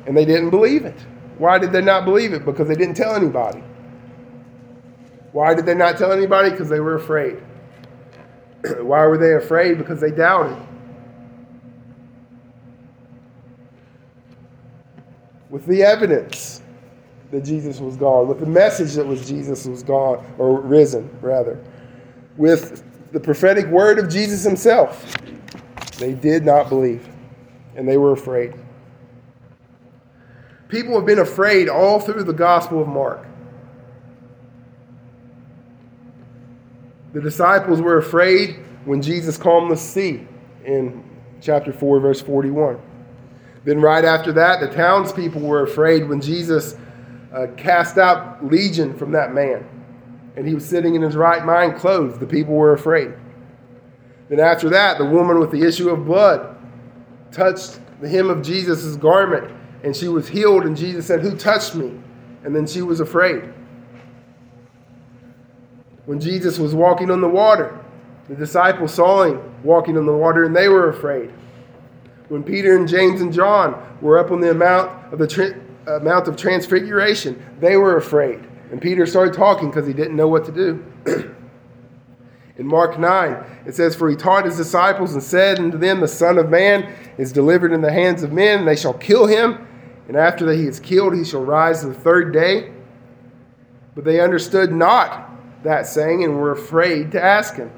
And 0.07 0.17
they 0.17 0.25
didn't 0.25 0.49
believe 0.49 0.87
it. 0.87 0.99
Why 1.37 1.59
did 1.59 1.73
they 1.73 1.83
not 1.83 2.07
believe 2.07 2.33
it? 2.33 2.47
Because 2.47 2.67
they 2.67 2.77
didn't 2.77 2.95
tell 2.95 3.15
anybody. 3.15 3.63
Why 5.33 5.53
did 5.53 5.67
they 5.67 5.75
not 5.75 5.99
tell 5.99 6.13
anybody? 6.13 6.49
Because 6.49 6.71
they 6.71 6.81
were 6.81 6.95
afraid. 6.95 7.43
Why 8.81 9.07
were 9.07 9.19
they 9.19 9.35
afraid? 9.35 9.79
Because 9.79 10.01
they 10.01 10.11
doubted. 10.11 10.57
With 15.51 15.67
the 15.67 15.83
evidence 15.83 16.63
that 17.31 17.45
Jesus 17.45 17.81
was 17.81 17.97
gone, 17.97 18.29
with 18.29 18.41
the 18.41 18.47
message 18.47 18.95
that 18.95 19.07
was 19.07 19.27
Jesus 19.27 19.67
was 19.67 19.83
gone, 19.83 20.25
or 20.39 20.61
risen, 20.61 21.09
rather, 21.21 21.63
with 22.37 22.85
the 23.13 23.21
prophetic 23.21 23.67
word 23.67 23.99
of 23.99 24.09
Jesus 24.09 24.45
himself, 24.45 25.17
they 25.99 26.13
did 26.13 26.45
not 26.45 26.69
believe 26.69 27.09
and 27.77 27.87
they 27.89 27.97
were 27.97 28.13
afraid. 28.13 28.55
People 30.69 30.95
have 30.97 31.07
been 31.07 31.21
afraid 31.21 31.69
all 31.69 32.01
through 32.01 32.25
the 32.25 32.33
Gospel 32.33 32.83
of 32.83 32.89
Mark. 32.89 33.27
The 37.17 37.23
disciples 37.23 37.81
were 37.81 37.97
afraid 37.97 38.59
when 38.85 39.01
Jesus 39.01 39.39
calmed 39.39 39.71
the 39.71 39.77
sea 39.79 40.29
in 40.67 41.03
chapter 41.41 41.73
4, 41.73 41.99
verse 41.99 42.21
41. 42.21 42.79
Then, 43.65 43.81
right 43.81 44.05
after 44.05 44.33
that, 44.35 44.61
the 44.61 44.69
townspeople 44.69 45.41
were 45.41 45.63
afraid 45.63 46.07
when 46.07 46.21
Jesus 46.21 46.77
uh, 47.35 47.47
cast 47.57 47.97
out 47.97 48.45
legion 48.45 48.95
from 48.99 49.13
that 49.13 49.33
man. 49.33 49.67
And 50.37 50.47
he 50.47 50.53
was 50.53 50.67
sitting 50.67 50.95
in 50.95 51.01
his 51.01 51.17
right 51.17 51.43
mind, 51.43 51.77
clothed. 51.77 52.21
The 52.21 52.27
people 52.27 52.53
were 52.53 52.75
afraid. 52.75 53.15
Then, 54.29 54.39
after 54.39 54.69
that, 54.69 54.99
the 54.99 55.07
woman 55.07 55.41
with 55.41 55.51
the 55.51 55.63
issue 55.63 55.89
of 55.89 56.05
blood 56.05 56.55
touched 57.33 57.81
the 58.03 58.11
hem 58.11 58.29
of 58.29 58.43
Jesus' 58.43 58.95
garment, 58.97 59.51
and 59.83 59.97
she 59.97 60.09
was 60.09 60.29
healed. 60.29 60.67
And 60.67 60.77
Jesus 60.77 61.07
said, 61.07 61.21
Who 61.21 61.35
touched 61.35 61.77
me? 61.77 61.99
And 62.45 62.55
then 62.55 62.67
she 62.67 62.83
was 62.83 63.01
afraid 63.01 63.55
when 66.07 66.21
Jesus 66.21 66.59
was 66.59 66.75
walking 66.75 67.11
on 67.11 67.21
the 67.21 67.29
water. 67.29 67.79
The 68.29 68.35
disciples 68.35 68.95
saw 68.95 69.25
him 69.25 69.41
walking 69.63 69.97
on 69.99 70.07
the 70.07 70.13
water 70.13 70.45
and 70.45 70.57
they 70.57 70.69
were 70.69 70.89
afraid. 70.89 71.31
When 72.29 72.43
Peter 72.43 72.77
and 72.77 72.89
James 72.89 73.21
and 73.21 73.33
John 73.33 73.81
were 74.01 74.19
up 74.19 74.33
on 74.33 74.41
the 74.41 74.51
amount 74.51 75.13
of 75.13 75.19
the 75.19 75.29
tra- 75.29 75.61
of 75.87 76.37
transfiguration, 76.37 77.41
they 77.61 77.77
were 77.77 77.97
afraid. 77.97 78.41
And 78.73 78.83
Peter 78.83 79.07
started 79.07 79.35
talking 79.35 79.71
because 79.71 79.87
he 79.87 79.93
didn't 79.93 80.17
know 80.17 80.27
what 80.27 80.45
to 80.47 80.53
do. 80.53 80.85
In 82.59 82.67
Mark 82.67 82.99
9, 82.99 83.45
it 83.67 83.75
says, 83.75 83.95
For 83.95 84.09
he 84.09 84.17
taught 84.17 84.45
his 84.45 84.57
disciples 84.57 85.13
and 85.13 85.23
said 85.23 85.61
unto 85.61 85.79
them, 85.79 86.01
The 86.01 86.09
Son 86.09 86.39
of 86.39 86.49
Man 86.49 86.91
is 87.19 87.31
delivered 87.31 87.71
in 87.73 87.83
the 87.83 87.93
hands 87.93 88.23
of 88.23 88.33
men, 88.33 88.61
and 88.61 88.69
they 88.69 88.77
shall 88.77 88.95
kill 88.95 89.27
him. 89.27 89.69
And 90.09 90.17
after 90.17 90.47
that 90.47 90.57
he 90.57 90.67
is 90.67 90.81
killed, 90.81 91.15
he 91.15 91.23
shall 91.23 91.45
rise 91.45 91.83
the 91.83 91.93
third 91.93 92.33
day. 92.33 92.73
But 93.95 94.05
they 94.05 94.21
understood 94.21 94.73
not 94.73 95.26
that 95.67 95.87
saying 95.87 96.23
and 96.23 96.39
were 96.39 96.53
afraid 96.53 97.11
to 97.11 97.23
ask 97.23 97.57
him. 97.57 97.71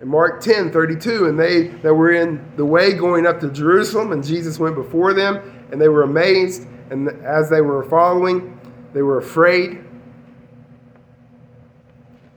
In 0.00 0.08
Mark 0.08 0.40
10 0.40 0.70
32, 0.70 1.26
and 1.26 1.40
they 1.40 1.68
that 1.68 1.92
were 1.92 2.12
in 2.12 2.52
the 2.56 2.64
way 2.64 2.92
going 2.92 3.26
up 3.26 3.40
to 3.40 3.50
Jerusalem, 3.50 4.12
and 4.12 4.24
Jesus 4.24 4.58
went 4.58 4.76
before 4.76 5.12
them, 5.14 5.66
and 5.72 5.80
they 5.80 5.88
were 5.88 6.02
amazed, 6.02 6.68
and 6.90 7.08
as 7.24 7.50
they 7.50 7.62
were 7.62 7.82
following, 7.84 8.60
they 8.92 9.02
were 9.02 9.18
afraid. 9.18 9.82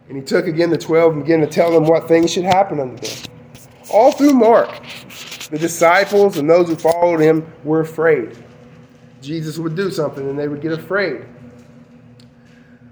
And 0.07 0.17
he 0.17 0.23
took 0.23 0.47
again 0.47 0.69
the 0.69 0.77
twelve 0.77 1.13
and 1.13 1.23
began 1.23 1.41
to 1.41 1.47
tell 1.47 1.71
them 1.71 1.85
what 1.85 2.07
things 2.07 2.31
should 2.31 2.45
happen 2.45 2.79
unto 2.79 3.05
them. 3.05 3.33
All 3.93 4.11
through 4.11 4.33
Mark, 4.33 4.81
the 5.49 5.59
disciples 5.59 6.37
and 6.37 6.49
those 6.49 6.69
who 6.69 6.75
followed 6.75 7.19
him 7.19 7.51
were 7.63 7.81
afraid. 7.81 8.43
Jesus 9.21 9.59
would 9.59 9.75
do 9.75 9.91
something 9.91 10.27
and 10.27 10.39
they 10.39 10.47
would 10.47 10.61
get 10.61 10.71
afraid 10.71 11.25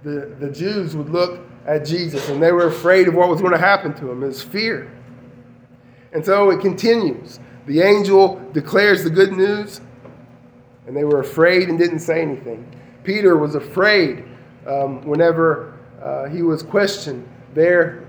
the, 0.04 0.36
the 0.40 0.50
Jews 0.50 0.96
would 0.96 1.10
look 1.10 1.42
at 1.66 1.86
Jesus 1.86 2.30
and 2.30 2.42
they 2.42 2.52
were 2.52 2.68
afraid 2.68 3.08
of 3.08 3.14
what 3.14 3.30
was 3.30 3.42
going 3.42 3.54
to 3.54 3.60
happen 3.60 3.94
to 3.96 4.12
him. 4.12 4.24
It 4.24 4.28
was 4.28 4.42
fear. 4.42 4.92
And 6.14 6.26
so 6.26 6.50
it 6.50 6.62
continues. 6.62 7.40
The 7.66 7.82
angel 7.82 8.40
declares 8.52 9.04
the 9.04 9.10
good 9.10 9.34
news, 9.34 9.82
and 10.88 10.98
they 10.98 11.04
were 11.04 11.20
afraid 11.20 11.70
and 11.70 11.78
didn't 11.78 12.00
say 12.00 12.22
anything. 12.22 12.66
Peter 13.04 13.38
was 13.38 13.56
afraid 13.56 14.26
um, 14.66 15.02
whenever 15.04 15.78
uh, 16.02 16.26
he 16.26 16.42
was 16.42 16.64
questioned 16.64 17.28
there 17.54 18.08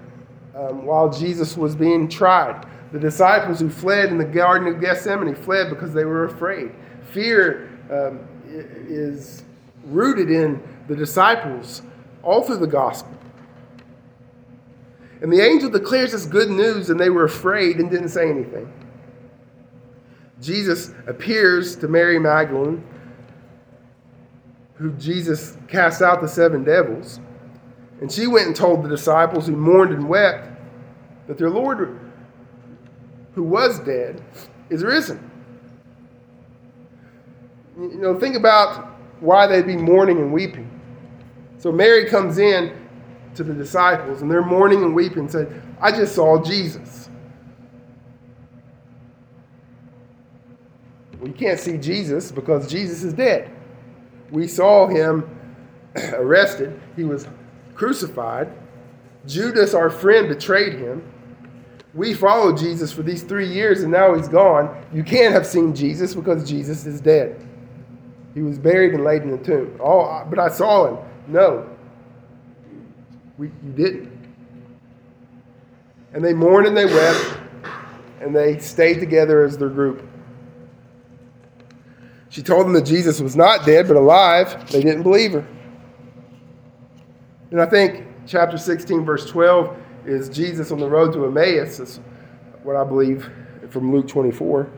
um, 0.55 0.87
while 0.87 1.11
Jesus 1.11 1.57
was 1.57 1.77
being 1.77 2.09
tried. 2.09 2.67
The 2.93 2.99
disciples 2.99 3.61
who 3.61 3.69
fled 3.69 4.09
in 4.09 4.19
the 4.19 4.25
Garden 4.25 4.67
of 4.67 4.81
Gethsemane 4.81 5.35
fled 5.35 5.69
because 5.69 5.93
they 5.93 6.05
were 6.05 6.25
afraid. 6.25 6.73
Fear 7.13 7.71
um, 7.91 8.21
is 8.49 9.45
rooted 9.85 10.31
in 10.31 10.63
the 10.89 10.97
disciples 10.97 11.83
all 12.23 12.43
through 12.43 12.59
the 12.59 12.67
gospel. 12.67 13.13
And 15.23 15.33
the 15.33 15.41
angel 15.41 15.69
declares 15.69 16.13
this 16.13 16.25
good 16.25 16.51
news, 16.51 16.91
and 16.91 16.99
they 16.99 17.11
were 17.11 17.25
afraid 17.25 17.77
and 17.77 17.91
didn't 17.91 18.09
say 18.09 18.31
anything. 18.31 18.73
Jesus 20.41 20.95
appears 21.07 21.77
to 21.77 21.89
Mary 21.89 22.19
Magdalene, 22.19 22.83
who 24.75 24.93
Jesus 24.93 25.59
cast 25.69 26.01
out 26.01 26.23
the 26.23 26.29
seven 26.29 26.65
devils. 26.65 27.21
And 28.01 28.11
she 28.11 28.27
went 28.27 28.47
and 28.47 28.57
told 28.57 28.83
the 28.83 28.89
disciples 28.89 29.47
who 29.47 29.55
mourned 29.55 29.93
and 29.93 30.09
wept 30.09 30.49
that 31.27 31.37
their 31.37 31.51
Lord, 31.51 32.01
who 33.35 33.43
was 33.43 33.79
dead, 33.81 34.25
is 34.71 34.83
risen. 34.83 35.31
You 37.79 37.99
know, 37.99 38.19
think 38.19 38.37
about 38.37 38.90
why 39.21 39.47
they'd 39.47 39.67
be 39.67 39.77
mourning 39.77 40.19
and 40.19 40.33
weeping. 40.33 40.69
So 41.59 41.71
Mary 41.71 42.09
comes 42.09 42.39
in 42.39 42.75
to 43.35 43.45
the 43.45 43.55
disciples, 43.55 44.23
and 44.23 44.31
they're 44.31 44.43
mourning 44.43 44.83
and 44.83 44.95
weeping 44.95 45.21
and 45.21 45.31
said, 45.31 45.63
I 45.81 45.93
just 45.93 46.15
saw 46.15 46.43
Jesus. 46.43 47.09
We 51.21 51.33
can't 51.33 51.61
see 51.61 51.77
Jesus 51.77 52.33
because 52.33 52.71
Jesus 52.71 53.05
is 53.05 53.13
dead. 53.13 53.51
We 54.31 54.49
saw 54.49 54.87
him 54.87 55.29
arrested, 56.13 56.81
he 56.97 57.05
was 57.05 57.27
crucified. 57.75 58.51
Judas, 59.27 59.75
our 59.75 59.91
friend, 59.91 60.29
betrayed 60.29 60.75
him. 60.75 61.03
We 61.93 62.15
followed 62.15 62.57
Jesus 62.57 62.93
for 62.93 63.03
these 63.03 63.23
three 63.23 63.49
years 63.49 63.83
and 63.83 63.93
now 63.93 64.15
he's 64.15 64.29
gone. 64.29 64.83
You 64.93 65.03
can't 65.03 65.35
have 65.35 65.47
seen 65.47 65.75
Jesus 65.75 66.15
because 66.15 66.49
Jesus 66.49 66.87
is 66.87 67.01
dead. 67.01 67.47
He 68.35 68.43
was 68.43 68.59
buried 68.59 68.95
and 68.95 69.05
laid 69.05 69.23
in 69.23 69.31
the 69.31 69.39
tomb. 69.39 69.77
Oh, 69.83 70.25
but 70.29 70.39
I 70.39 70.49
saw 70.49 70.87
him. 70.87 71.05
No, 71.27 71.69
we, 73.39 73.49
you 73.65 73.73
didn't. 73.73 74.13
And 76.13 76.25
they 76.25 76.35
mourned 76.35 76.67
and 76.67 76.77
they 76.77 76.85
wept, 76.85 77.39
and 78.21 78.35
they 78.35 78.59
stayed 78.59 79.01
together 79.01 79.45
as 79.45 79.57
their 79.57 79.69
group. 79.69 80.07
She 82.29 82.43
told 82.43 82.67
them 82.67 82.73
that 82.75 82.85
Jesus 82.85 83.21
was 83.21 83.37
not 83.37 83.67
dead 83.67 83.89
but 83.89 83.97
alive. 83.97 84.71
They 84.71 84.83
didn't 84.83 85.03
believe 85.03 85.33
her. 85.33 85.47
And 87.51 87.61
I 87.61 87.67
think 87.67 88.07
chapter 88.27 88.57
16, 88.57 89.05
verse 89.05 89.29
12, 89.29 89.77
is 90.07 90.29
Jesus 90.29 90.71
on 90.71 90.79
the 90.79 90.89
road 90.89 91.13
to 91.15 91.25
Emmaus, 91.25 91.81
is 91.81 92.01
what 92.63 92.77
I 92.77 92.85
believe 92.85 93.29
from 93.71 93.93
Luke 93.93 94.07
24. 94.07 94.71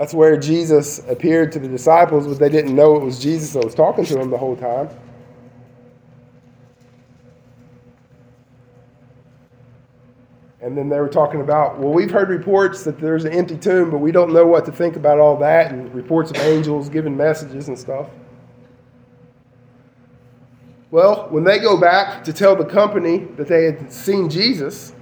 That's 0.00 0.14
where 0.14 0.38
Jesus 0.38 1.06
appeared 1.10 1.52
to 1.52 1.58
the 1.58 1.68
disciples, 1.68 2.26
but 2.26 2.38
they 2.38 2.48
didn't 2.48 2.74
know 2.74 2.96
it 2.96 3.04
was 3.04 3.18
Jesus 3.18 3.52
that 3.52 3.62
was 3.62 3.74
talking 3.74 4.06
to 4.06 4.14
them 4.14 4.30
the 4.30 4.38
whole 4.38 4.56
time. 4.56 4.88
And 10.62 10.74
then 10.74 10.88
they 10.88 10.98
were 10.98 11.10
talking 11.10 11.42
about, 11.42 11.78
well, 11.78 11.92
we've 11.92 12.10
heard 12.10 12.30
reports 12.30 12.82
that 12.84 12.98
there's 12.98 13.26
an 13.26 13.34
empty 13.34 13.58
tomb, 13.58 13.90
but 13.90 13.98
we 13.98 14.10
don't 14.10 14.32
know 14.32 14.46
what 14.46 14.64
to 14.64 14.72
think 14.72 14.96
about 14.96 15.18
all 15.18 15.36
that, 15.36 15.70
and 15.70 15.94
reports 15.94 16.30
of 16.30 16.38
angels 16.38 16.88
giving 16.88 17.14
messages 17.14 17.68
and 17.68 17.78
stuff. 17.78 18.06
Well, 20.90 21.26
when 21.28 21.44
they 21.44 21.58
go 21.58 21.78
back 21.78 22.24
to 22.24 22.32
tell 22.32 22.56
the 22.56 22.64
company 22.64 23.26
that 23.36 23.48
they 23.48 23.64
had 23.64 23.92
seen 23.92 24.30
Jesus, 24.30 24.94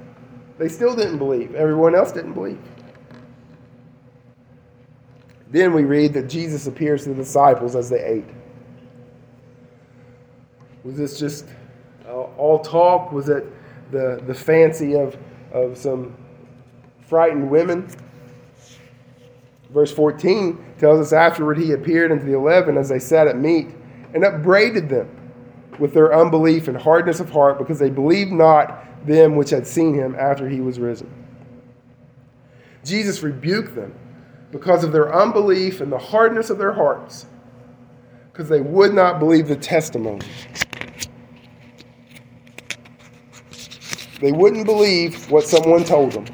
they 0.59 0.69
still 0.69 0.97
didn't 0.97 1.19
believe. 1.19 1.55
Everyone 1.55 1.95
else 1.95 2.11
didn't 2.11 2.33
believe. 2.33 2.59
Then 5.51 5.73
we 5.73 5.85
read 5.85 6.13
that 6.15 6.29
Jesus 6.29 6.67
appears 6.67 7.05
to 7.05 7.11
the 7.11 7.15
disciples 7.15 7.75
as 7.75 7.89
they 7.89 8.05
ate. 8.05 8.27
Was 10.85 10.97
this 10.97 11.19
just 11.19 11.47
uh, 12.07 12.13
all 12.13 12.59
talk? 12.61 13.13
Was 13.13 13.29
it 13.29 13.47
the, 13.91 14.23
the 14.27 14.35
fancy 14.35 14.95
of 14.95 15.17
of 15.53 15.77
some 15.77 16.15
frightened 17.07 17.49
women. 17.49 17.89
Verse 19.71 19.93
14 19.93 20.75
tells 20.79 21.01
us 21.01 21.13
afterward 21.13 21.59
he 21.59 21.73
appeared 21.73 22.11
unto 22.11 22.25
the 22.25 22.35
eleven 22.35 22.77
as 22.77 22.89
they 22.89 22.99
sat 22.99 23.27
at 23.27 23.37
meat 23.37 23.69
and 24.15 24.25
upbraided 24.25 24.89
them 24.89 25.09
with 25.79 25.93
their 25.93 26.15
unbelief 26.15 26.69
and 26.69 26.77
hardness 26.77 27.21
of 27.21 27.31
heart 27.31 27.59
because 27.59 27.79
they 27.79 27.91
believed 27.91 28.33
not 28.33 28.85
them 29.07 29.37
which 29.37 29.51
had 29.51 29.67
seen 29.67 29.95
him 29.95 30.17
after 30.19 30.49
he 30.49 30.61
was 30.61 30.79
risen. 30.79 31.13
Jesus 32.85 33.23
rebuked 33.23 33.75
them 33.75 33.95
because 34.51 34.85
of 34.85 34.93
their 34.93 35.15
unbelief 35.15 35.81
and 35.81 35.93
the 35.93 35.99
hardness 35.99 36.51
of 36.51 36.59
their 36.59 36.73
hearts 36.73 37.27
because 38.39 38.49
they 38.49 38.61
would 38.61 38.95
not 38.95 39.19
believe 39.19 39.49
the 39.49 39.57
testimony. 39.57 40.25
They 44.21 44.31
wouldn't 44.31 44.65
believe 44.65 45.29
what 45.29 45.45
someone 45.45 45.83
told 45.83 46.13
them. 46.13 46.25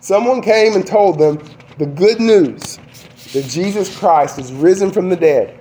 Someone 0.00 0.40
came 0.40 0.74
and 0.74 0.86
told 0.86 1.18
them 1.18 1.38
the 1.76 1.84
good 1.84 2.18
news 2.18 2.78
that 3.34 3.44
Jesus 3.44 3.94
Christ 3.98 4.38
is 4.38 4.50
risen 4.50 4.90
from 4.90 5.10
the 5.10 5.16
dead, 5.16 5.58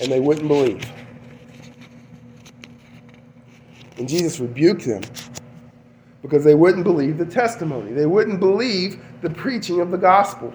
and 0.00 0.10
they 0.10 0.20
wouldn't 0.20 0.48
believe. 0.48 0.90
And 3.98 4.08
Jesus 4.08 4.40
rebuked 4.40 4.86
them 4.86 5.02
because 6.22 6.44
they 6.44 6.54
wouldn't 6.54 6.84
believe 6.84 7.18
the 7.18 7.26
testimony. 7.26 7.92
They 7.92 8.06
wouldn't 8.06 8.40
believe 8.40 9.04
the 9.24 9.30
preaching 9.30 9.80
of 9.80 9.90
the 9.90 9.96
gospel. 9.96 10.52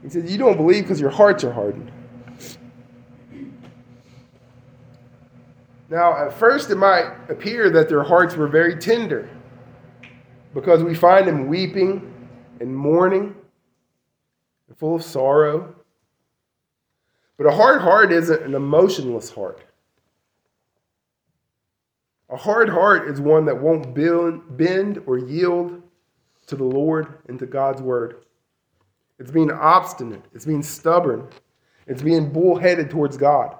He 0.00 0.08
said, 0.08 0.28
You 0.30 0.38
don't 0.38 0.56
believe 0.56 0.84
because 0.84 1.00
your 1.00 1.10
hearts 1.10 1.42
are 1.42 1.52
hardened. 1.52 1.90
Now, 5.90 6.16
at 6.16 6.32
first, 6.32 6.70
it 6.70 6.76
might 6.76 7.12
appear 7.28 7.68
that 7.70 7.88
their 7.88 8.04
hearts 8.04 8.36
were 8.36 8.46
very 8.46 8.76
tender 8.76 9.28
because 10.54 10.84
we 10.84 10.94
find 10.94 11.26
them 11.26 11.48
weeping 11.48 12.12
and 12.60 12.74
mourning 12.74 13.34
and 14.68 14.78
full 14.78 14.94
of 14.94 15.02
sorrow. 15.02 15.74
But 17.38 17.48
a 17.48 17.52
hard 17.52 17.82
heart 17.82 18.12
isn't 18.12 18.42
an 18.42 18.54
emotionless 18.54 19.30
heart. 19.30 19.62
A 22.30 22.36
hard 22.36 22.68
heart 22.68 23.08
is 23.08 23.20
one 23.20 23.44
that 23.46 23.60
won't 23.60 23.94
bend 23.94 25.02
or 25.06 25.18
yield 25.18 25.82
to 26.46 26.56
the 26.56 26.64
Lord 26.64 27.18
and 27.28 27.38
to 27.38 27.46
God's 27.46 27.82
word. 27.82 28.24
It's 29.18 29.30
being 29.30 29.50
obstinate, 29.50 30.24
it's 30.34 30.44
being 30.44 30.62
stubborn, 30.62 31.28
it's 31.86 32.02
being 32.02 32.32
bullheaded 32.32 32.90
towards 32.90 33.16
God. 33.16 33.56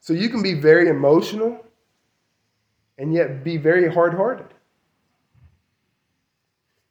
So 0.00 0.12
you 0.12 0.28
can 0.28 0.42
be 0.42 0.54
very 0.54 0.88
emotional 0.88 1.64
and 2.98 3.12
yet 3.12 3.44
be 3.44 3.56
very 3.56 3.92
hard 3.92 4.14
hearted. 4.14 4.46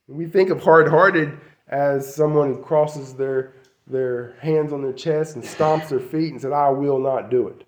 We 0.07 0.25
think 0.25 0.49
of 0.49 0.63
hard 0.63 0.87
hearted 0.87 1.39
as 1.67 2.13
someone 2.13 2.53
who 2.53 2.61
crosses 2.61 3.13
their, 3.13 3.53
their 3.85 4.35
hands 4.39 4.73
on 4.73 4.81
their 4.81 4.93
chest 4.93 5.35
and 5.35 5.43
stomps 5.43 5.89
their 5.89 5.99
feet 5.99 6.31
and 6.31 6.41
said, 6.41 6.51
I 6.51 6.69
will 6.69 6.97
not 6.97 7.29
do 7.29 7.47
it. 7.47 7.63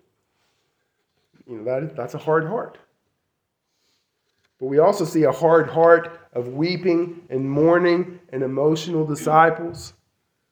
You 1.47 1.57
know, 1.57 1.63
that, 1.63 1.95
that's 1.95 2.15
a 2.15 2.17
hard 2.17 2.47
heart. 2.47 2.79
But 4.59 4.67
we 4.67 4.79
also 4.79 5.05
see 5.05 5.23
a 5.23 5.31
hard 5.31 5.69
heart 5.69 6.20
of 6.33 6.49
weeping 6.49 7.21
and 7.29 7.49
mourning 7.49 8.19
and 8.29 8.43
emotional 8.43 9.05
disciples 9.05 9.93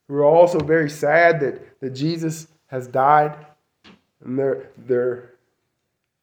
who 0.08 0.16
are 0.16 0.26
also 0.26 0.60
very 0.60 0.90
sad 0.90 1.40
that, 1.40 1.80
that 1.80 1.92
Jesus 1.92 2.48
has 2.68 2.88
died 2.88 3.46
and 4.24 4.38
they're, 4.38 4.70
they're 4.78 5.34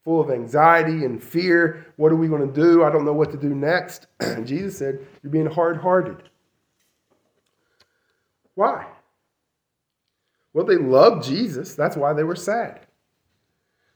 full 0.05 0.21
of 0.21 0.31
anxiety 0.31 1.05
and 1.05 1.23
fear. 1.23 1.87
What 1.97 2.13
are 2.13 2.17
we 2.17 2.29
going 2.29 2.47
to 2.47 2.53
do? 2.53 2.85
I 2.85 2.91
don't 2.91 3.05
know 3.05 3.13
what 3.13 3.31
to 3.33 3.37
do 3.37 3.55
next. 3.55 4.07
Jesus 4.45 4.79
said, 4.79 5.01
You're 5.23 5.33
being 5.33 5.47
hard 5.47 5.79
hearted. 5.79 6.23
Why? 8.55 8.87
Well, 10.53 10.65
they 10.65 10.77
loved 10.77 11.25
Jesus. 11.25 11.75
That's 11.75 11.97
why 11.97 12.13
they 12.13 12.25
were 12.25 12.37
sad. 12.37 12.87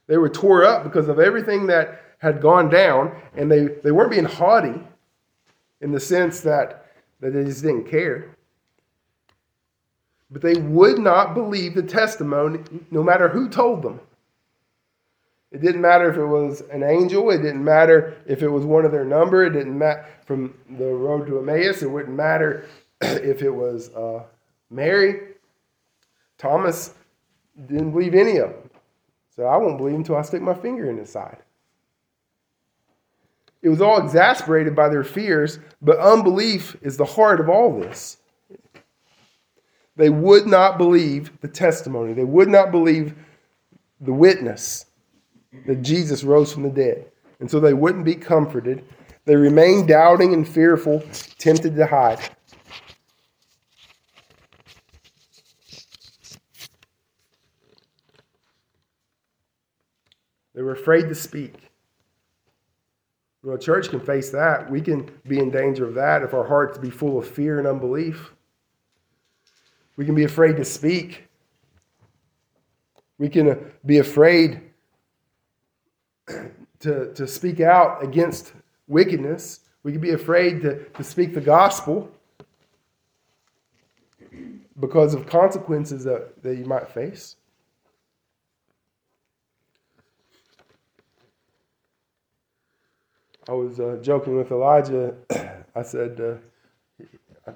They 0.07 0.17
were 0.17 0.29
tore 0.29 0.63
up 0.63 0.83
because 0.83 1.07
of 1.07 1.19
everything 1.19 1.67
that 1.67 2.01
had 2.19 2.41
gone 2.41 2.69
down, 2.69 3.15
and 3.35 3.51
they, 3.51 3.67
they 3.83 3.91
weren't 3.91 4.11
being 4.11 4.25
haughty 4.25 4.79
in 5.81 5.91
the 5.91 5.99
sense 5.99 6.41
that, 6.41 6.85
that 7.19 7.33
they 7.33 7.43
just 7.43 7.63
didn't 7.63 7.89
care. 7.89 8.35
But 10.29 10.41
they 10.41 10.55
would 10.55 10.99
not 10.99 11.33
believe 11.33 11.75
the 11.75 11.83
testimony, 11.83 12.59
no 12.89 13.03
matter 13.03 13.27
who 13.27 13.49
told 13.49 13.81
them. 13.81 13.99
It 15.51 15.59
didn't 15.61 15.81
matter 15.81 16.09
if 16.09 16.15
it 16.15 16.25
was 16.25 16.61
an 16.71 16.81
angel. 16.81 17.29
It 17.31 17.39
didn't 17.39 17.63
matter 17.63 18.15
if 18.25 18.41
it 18.41 18.47
was 18.47 18.63
one 18.63 18.85
of 18.85 18.91
their 18.93 19.03
number. 19.03 19.43
It 19.43 19.51
didn't 19.51 19.77
matter 19.77 20.05
from 20.25 20.53
the 20.77 20.85
road 20.85 21.27
to 21.27 21.39
Emmaus. 21.39 21.81
It 21.81 21.91
wouldn't 21.91 22.15
matter 22.15 22.65
if 23.01 23.41
it 23.41 23.49
was 23.49 23.89
uh, 23.89 24.23
Mary. 24.69 25.33
Thomas 26.37 26.93
didn't 27.67 27.91
believe 27.91 28.15
any 28.15 28.37
of 28.37 28.49
them. 28.49 28.69
So 29.35 29.43
I 29.43 29.57
won't 29.57 29.77
believe 29.77 29.95
until 29.95 30.15
I 30.15 30.21
stick 30.21 30.41
my 30.41 30.53
finger 30.53 30.89
in 30.89 30.97
his 30.97 31.09
side. 31.09 31.39
It 33.61 33.69
was 33.69 33.81
all 33.81 34.03
exasperated 34.03 34.75
by 34.75 34.89
their 34.89 35.03
fears, 35.03 35.59
but 35.81 35.99
unbelief 35.99 36.75
is 36.81 36.97
the 36.97 37.05
heart 37.05 37.39
of 37.39 37.49
all 37.49 37.79
this. 37.79 38.17
They 39.95 40.09
would 40.09 40.47
not 40.47 40.77
believe 40.77 41.31
the 41.41 41.47
testimony. 41.47 42.13
They 42.13 42.23
would 42.23 42.47
not 42.47 42.71
believe 42.71 43.13
the 43.99 44.13
witness 44.13 44.87
that 45.67 45.83
Jesus 45.83 46.23
rose 46.23 46.51
from 46.51 46.63
the 46.63 46.69
dead. 46.69 47.05
And 47.39 47.49
so 47.49 47.59
they 47.59 47.73
wouldn't 47.73 48.05
be 48.05 48.15
comforted. 48.15 48.83
They 49.25 49.35
remained 49.35 49.87
doubting 49.87 50.33
and 50.33 50.47
fearful, 50.47 51.03
tempted 51.37 51.75
to 51.75 51.85
hide. 51.85 52.19
They 60.55 60.61
were 60.61 60.73
afraid 60.73 61.07
to 61.09 61.15
speak. 61.15 61.70
Well, 63.43 63.55
a 63.55 63.59
church 63.59 63.89
can 63.89 63.99
face 63.99 64.29
that. 64.31 64.69
We 64.69 64.81
can 64.81 65.09
be 65.27 65.39
in 65.39 65.49
danger 65.49 65.87
of 65.87 65.95
that 65.95 66.21
if 66.21 66.33
our 66.33 66.45
hearts 66.45 66.77
be 66.77 66.91
full 66.91 67.17
of 67.17 67.27
fear 67.27 67.57
and 67.57 67.67
unbelief. 67.67 68.33
We 69.95 70.05
can 70.05 70.13
be 70.13 70.25
afraid 70.25 70.57
to 70.57 70.65
speak. 70.65 71.27
We 73.17 73.29
can 73.29 73.49
uh, 73.49 73.55
be 73.85 73.97
afraid 73.97 74.61
to, 76.79 77.13
to 77.13 77.27
speak 77.27 77.59
out 77.59 78.03
against 78.03 78.53
wickedness. 78.87 79.61
We 79.83 79.91
can 79.91 80.01
be 80.01 80.11
afraid 80.11 80.61
to, 80.61 80.85
to 80.89 81.03
speak 81.03 81.33
the 81.33 81.41
gospel 81.41 82.11
because 84.79 85.13
of 85.13 85.25
consequences 85.27 86.03
that, 86.03 86.41
that 86.43 86.55
you 86.57 86.65
might 86.65 86.87
face. 86.89 87.35
I 93.49 93.53
was 93.53 93.79
uh, 93.79 93.97
joking 94.01 94.37
with 94.37 94.51
Elijah. 94.51 95.15
I 95.75 95.81
said, 95.81 96.21
uh, 96.21 97.51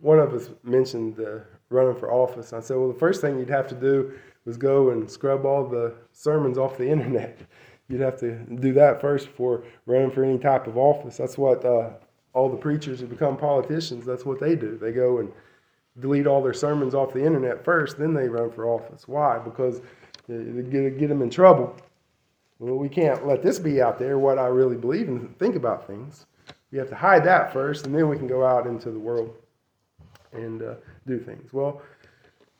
one 0.00 0.18
of 0.18 0.32
us 0.34 0.50
mentioned 0.62 1.18
uh, 1.18 1.40
running 1.68 1.98
for 1.98 2.12
office. 2.12 2.52
I 2.52 2.60
said, 2.60 2.76
well, 2.76 2.88
the 2.92 2.98
first 2.98 3.20
thing 3.20 3.38
you'd 3.38 3.50
have 3.50 3.66
to 3.68 3.74
do 3.74 4.12
was 4.44 4.56
go 4.56 4.90
and 4.90 5.10
scrub 5.10 5.44
all 5.44 5.66
the 5.66 5.94
sermons 6.12 6.58
off 6.58 6.78
the 6.78 6.88
internet. 6.90 7.40
You'd 7.88 8.00
have 8.00 8.18
to 8.20 8.36
do 8.56 8.72
that 8.74 9.00
first 9.00 9.26
before 9.26 9.64
running 9.86 10.10
for 10.10 10.24
any 10.24 10.38
type 10.38 10.66
of 10.66 10.76
office. 10.76 11.16
That's 11.16 11.38
what 11.38 11.64
uh, 11.64 11.90
all 12.32 12.48
the 12.48 12.56
preachers 12.56 13.00
who 13.00 13.06
become 13.06 13.36
politicians, 13.36 14.04
that's 14.04 14.24
what 14.24 14.40
they 14.40 14.54
do. 14.54 14.76
They 14.76 14.92
go 14.92 15.18
and 15.18 15.32
delete 16.00 16.26
all 16.26 16.42
their 16.42 16.52
sermons 16.52 16.94
off 16.94 17.12
the 17.12 17.24
internet 17.24 17.64
first, 17.64 17.98
then 17.98 18.12
they 18.12 18.28
run 18.28 18.50
for 18.50 18.66
office. 18.66 19.08
Why? 19.08 19.38
Because 19.38 19.80
they 20.28 20.62
get, 20.62 20.98
get 20.98 21.08
them 21.08 21.22
in 21.22 21.30
trouble. 21.30 21.74
Well, 22.58 22.76
we 22.76 22.88
can't 22.88 23.26
let 23.26 23.42
this 23.42 23.58
be 23.58 23.82
out 23.82 23.98
there, 23.98 24.18
what 24.18 24.38
I 24.38 24.46
really 24.46 24.76
believe 24.76 25.08
and 25.08 25.38
think 25.38 25.56
about 25.56 25.86
things. 25.86 26.26
We 26.70 26.78
have 26.78 26.88
to 26.88 26.96
hide 26.96 27.24
that 27.24 27.52
first, 27.52 27.86
and 27.86 27.94
then 27.94 28.08
we 28.08 28.16
can 28.16 28.26
go 28.26 28.44
out 28.44 28.66
into 28.66 28.90
the 28.90 28.98
world 28.98 29.34
and 30.32 30.62
uh, 30.62 30.74
do 31.06 31.18
things. 31.18 31.52
Well, 31.52 31.82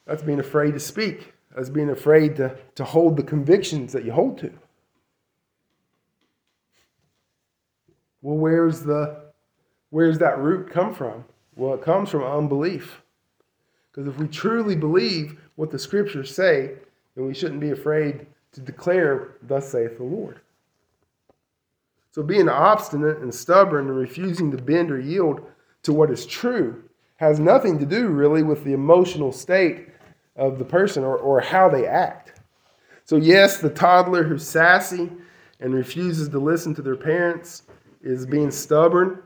that's 0.07 0.23
being 0.23 0.41
afraid 0.41 0.75
to 0.75 0.81
speak. 0.81 1.33
That's 1.55 1.71
being 1.71 1.91
afraid 1.91 2.37
to, 2.37 2.57
to 2.75 2.85
hold 2.85 3.17
the 3.17 3.23
convictions 3.23 3.93
that 3.93 4.05
you 4.05 4.13
hold 4.13 4.39
to. 4.39 4.53
Well, 8.21 8.37
where's 8.37 8.83
the 8.83 9.25
where's 9.91 10.19
that 10.19 10.39
root 10.39 10.71
come 10.71 10.95
from? 10.95 11.25
Well, 11.55 11.75
it 11.75 11.83
comes 11.83 12.11
from 12.11 12.23
unbelief. 12.23 13.03
Because 13.91 14.09
if 14.09 14.19
we 14.19 14.29
truly 14.29 14.77
believe 14.77 15.41
what 15.55 15.71
the 15.71 15.79
scriptures 15.79 16.35
say, 16.35 16.75
then 17.15 17.27
we 17.27 17.33
shouldn't 17.33 17.61
be 17.61 17.71
afraid 17.71 18.27
to 18.57 18.63
declare, 18.63 19.37
Thus 19.43 19.71
saith 19.71 19.99
the 19.99 20.05
Lord. 20.05 20.41
So 22.11 22.23
being 22.23 22.49
obstinate 22.49 23.19
and 23.19 23.33
stubborn 23.33 23.89
and 23.89 23.97
refusing 23.97 24.51
to 24.51 24.57
bend 24.57 24.91
or 24.91 24.99
yield 24.99 25.43
to 25.83 25.93
what 25.93 26.11
is 26.11 26.25
true 26.25 26.83
has 27.17 27.39
nothing 27.39 27.79
to 27.79 27.87
do 27.87 28.09
really 28.09 28.43
with 28.43 28.65
the 28.65 28.73
emotional 28.73 29.31
state 29.31 29.89
of 30.35 30.59
the 30.59 30.65
person 30.65 31.05
or, 31.05 31.19
or 31.19 31.41
how 31.41 31.69
they 31.69 31.87
act. 31.87 32.41
So, 33.05 33.17
yes, 33.17 33.59
the 33.59 33.71
toddler 33.71 34.25
who's 34.25 34.47
sassy 34.47 35.13
and 35.61 35.75
refuses 35.75 36.29
to 36.31 36.39
listen 36.39 36.75
to 36.75 36.83
their 36.83 36.97
parents 36.97 37.65
is 38.03 38.25
being 38.25 38.51
stubborn, 38.51 39.23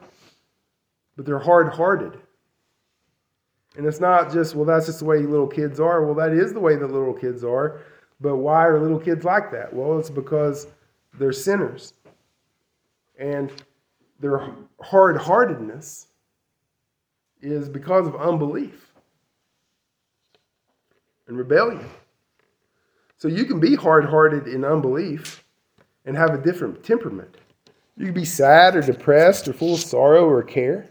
but 1.17 1.25
they're 1.25 1.39
hard 1.39 1.73
hearted. 1.73 2.19
And 3.77 3.87
it's 3.87 4.01
not 4.01 4.33
just, 4.33 4.57
well, 4.57 4.65
that's 4.65 4.87
just 4.87 4.99
the 4.99 5.05
way 5.05 5.19
little 5.19 5.47
kids 5.47 5.79
are. 5.79 6.05
Well, 6.05 6.15
that 6.17 6.33
is 6.33 6.53
the 6.53 6.61
way 6.61 6.75
that 6.75 6.91
little 6.91 7.15
kids 7.15 7.45
are. 7.45 7.83
But 8.21 8.37
why 8.37 8.67
are 8.67 8.79
little 8.79 8.99
kids 8.99 9.25
like 9.25 9.51
that? 9.53 9.73
Well, 9.73 9.99
it's 9.99 10.11
because 10.11 10.67
they're 11.19 11.33
sinners. 11.33 11.95
And 13.19 13.51
their 14.21 14.51
hard 14.81 15.17
heartedness 15.17 16.09
is 17.41 17.69
because 17.69 18.07
of 18.07 18.17
unbelief 18.17 18.93
and 21.27 21.39
rebellion. 21.39 21.89
So 23.17 23.29
you 23.29 23.45
can 23.45 23.61
be 23.61 23.75
hard 23.75 24.05
hearted 24.05 24.47
in 24.47 24.65
unbelief 24.65 25.45
and 26.05 26.17
have 26.17 26.35
a 26.35 26.39
different 26.39 26.83
temperament. 26.83 27.37
You 27.97 28.07
can 28.07 28.15
be 28.15 28.25
sad 28.25 28.77
or 28.77 28.83
depressed 28.83 29.47
or 29.49 29.53
full 29.53 29.75
of 29.75 29.81
sorrow 29.81 30.29
or 30.29 30.43
care. 30.43 30.89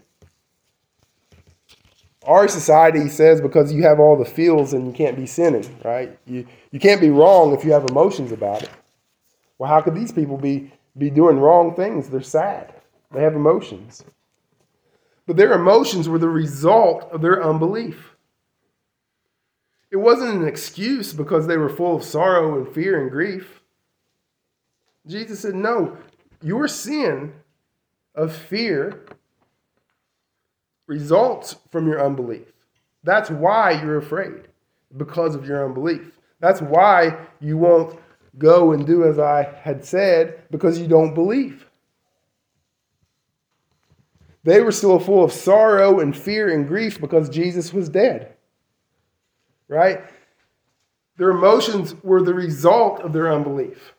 Our 2.26 2.48
society 2.48 3.08
says 3.08 3.40
because 3.40 3.72
you 3.72 3.82
have 3.82 3.98
all 3.98 4.16
the 4.16 4.24
feels 4.24 4.74
and 4.74 4.86
you 4.86 4.92
can't 4.92 5.16
be 5.16 5.26
sinning, 5.26 5.64
right? 5.84 6.18
You, 6.26 6.46
you 6.70 6.78
can't 6.78 7.00
be 7.00 7.10
wrong 7.10 7.52
if 7.54 7.64
you 7.64 7.72
have 7.72 7.86
emotions 7.88 8.30
about 8.30 8.62
it. 8.62 8.70
Well, 9.58 9.70
how 9.70 9.80
could 9.80 9.94
these 9.94 10.12
people 10.12 10.36
be, 10.36 10.72
be 10.96 11.10
doing 11.10 11.38
wrong 11.38 11.74
things? 11.74 12.08
They're 12.08 12.20
sad, 12.20 12.74
they 13.10 13.22
have 13.22 13.34
emotions. 13.34 14.04
But 15.26 15.36
their 15.36 15.52
emotions 15.52 16.08
were 16.08 16.18
the 16.18 16.28
result 16.28 17.04
of 17.12 17.22
their 17.22 17.42
unbelief. 17.42 18.16
It 19.90 19.96
wasn't 19.96 20.42
an 20.42 20.46
excuse 20.46 21.12
because 21.12 21.46
they 21.46 21.56
were 21.56 21.68
full 21.68 21.96
of 21.96 22.04
sorrow 22.04 22.56
and 22.58 22.72
fear 22.72 23.00
and 23.00 23.10
grief. 23.10 23.60
Jesus 25.06 25.40
said, 25.40 25.54
No, 25.54 25.96
your 26.42 26.68
sin 26.68 27.32
of 28.14 28.34
fear 28.34 29.04
results 30.90 31.54
from 31.70 31.86
your 31.86 32.04
unbelief. 32.04 32.52
That's 33.04 33.30
why 33.30 33.80
you're 33.80 33.98
afraid, 33.98 34.48
because 34.96 35.36
of 35.36 35.46
your 35.46 35.64
unbelief. 35.64 36.18
That's 36.40 36.60
why 36.60 37.16
you 37.40 37.56
won't 37.56 37.96
go 38.38 38.72
and 38.72 38.84
do 38.84 39.04
as 39.04 39.18
I 39.18 39.44
had 39.62 39.84
said, 39.84 40.42
because 40.50 40.80
you 40.80 40.88
don't 40.88 41.14
believe. 41.14 41.64
They 44.42 44.62
were 44.62 44.72
still 44.72 44.98
full 44.98 45.22
of 45.22 45.32
sorrow 45.32 46.00
and 46.00 46.16
fear 46.16 46.52
and 46.52 46.66
grief 46.66 47.00
because 47.00 47.28
Jesus 47.28 47.72
was 47.72 47.88
dead. 47.88 48.34
Right? 49.68 50.02
Their 51.18 51.30
emotions 51.30 51.94
were 52.02 52.22
the 52.22 52.34
result 52.34 53.00
of 53.00 53.12
their 53.12 53.32
unbelief. 53.32 53.94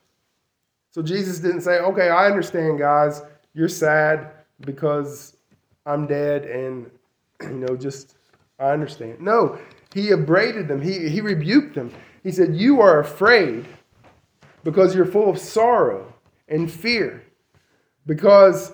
So 0.89 1.01
Jesus 1.01 1.39
didn't 1.39 1.61
say, 1.61 1.79
okay, 1.79 2.09
I 2.09 2.25
understand, 2.25 2.79
guys, 2.79 3.21
you're 3.53 3.69
sad 3.69 4.31
because 4.59 5.37
I'm 5.85 6.07
dead 6.07 6.45
and, 6.45 6.89
you 7.41 7.57
know, 7.57 7.75
just, 7.75 8.15
I 8.59 8.69
understand. 8.71 9.19
No, 9.19 9.59
he 9.93 10.11
upbraided 10.11 10.67
them, 10.67 10.81
he, 10.81 11.09
he 11.09 11.21
rebuked 11.21 11.75
them. 11.75 11.91
He 12.23 12.31
said, 12.31 12.55
You 12.55 12.81
are 12.81 12.99
afraid 12.99 13.65
because 14.63 14.95
you're 14.95 15.05
full 15.05 15.29
of 15.29 15.39
sorrow 15.39 16.13
and 16.47 16.71
fear 16.71 17.23
because 18.05 18.73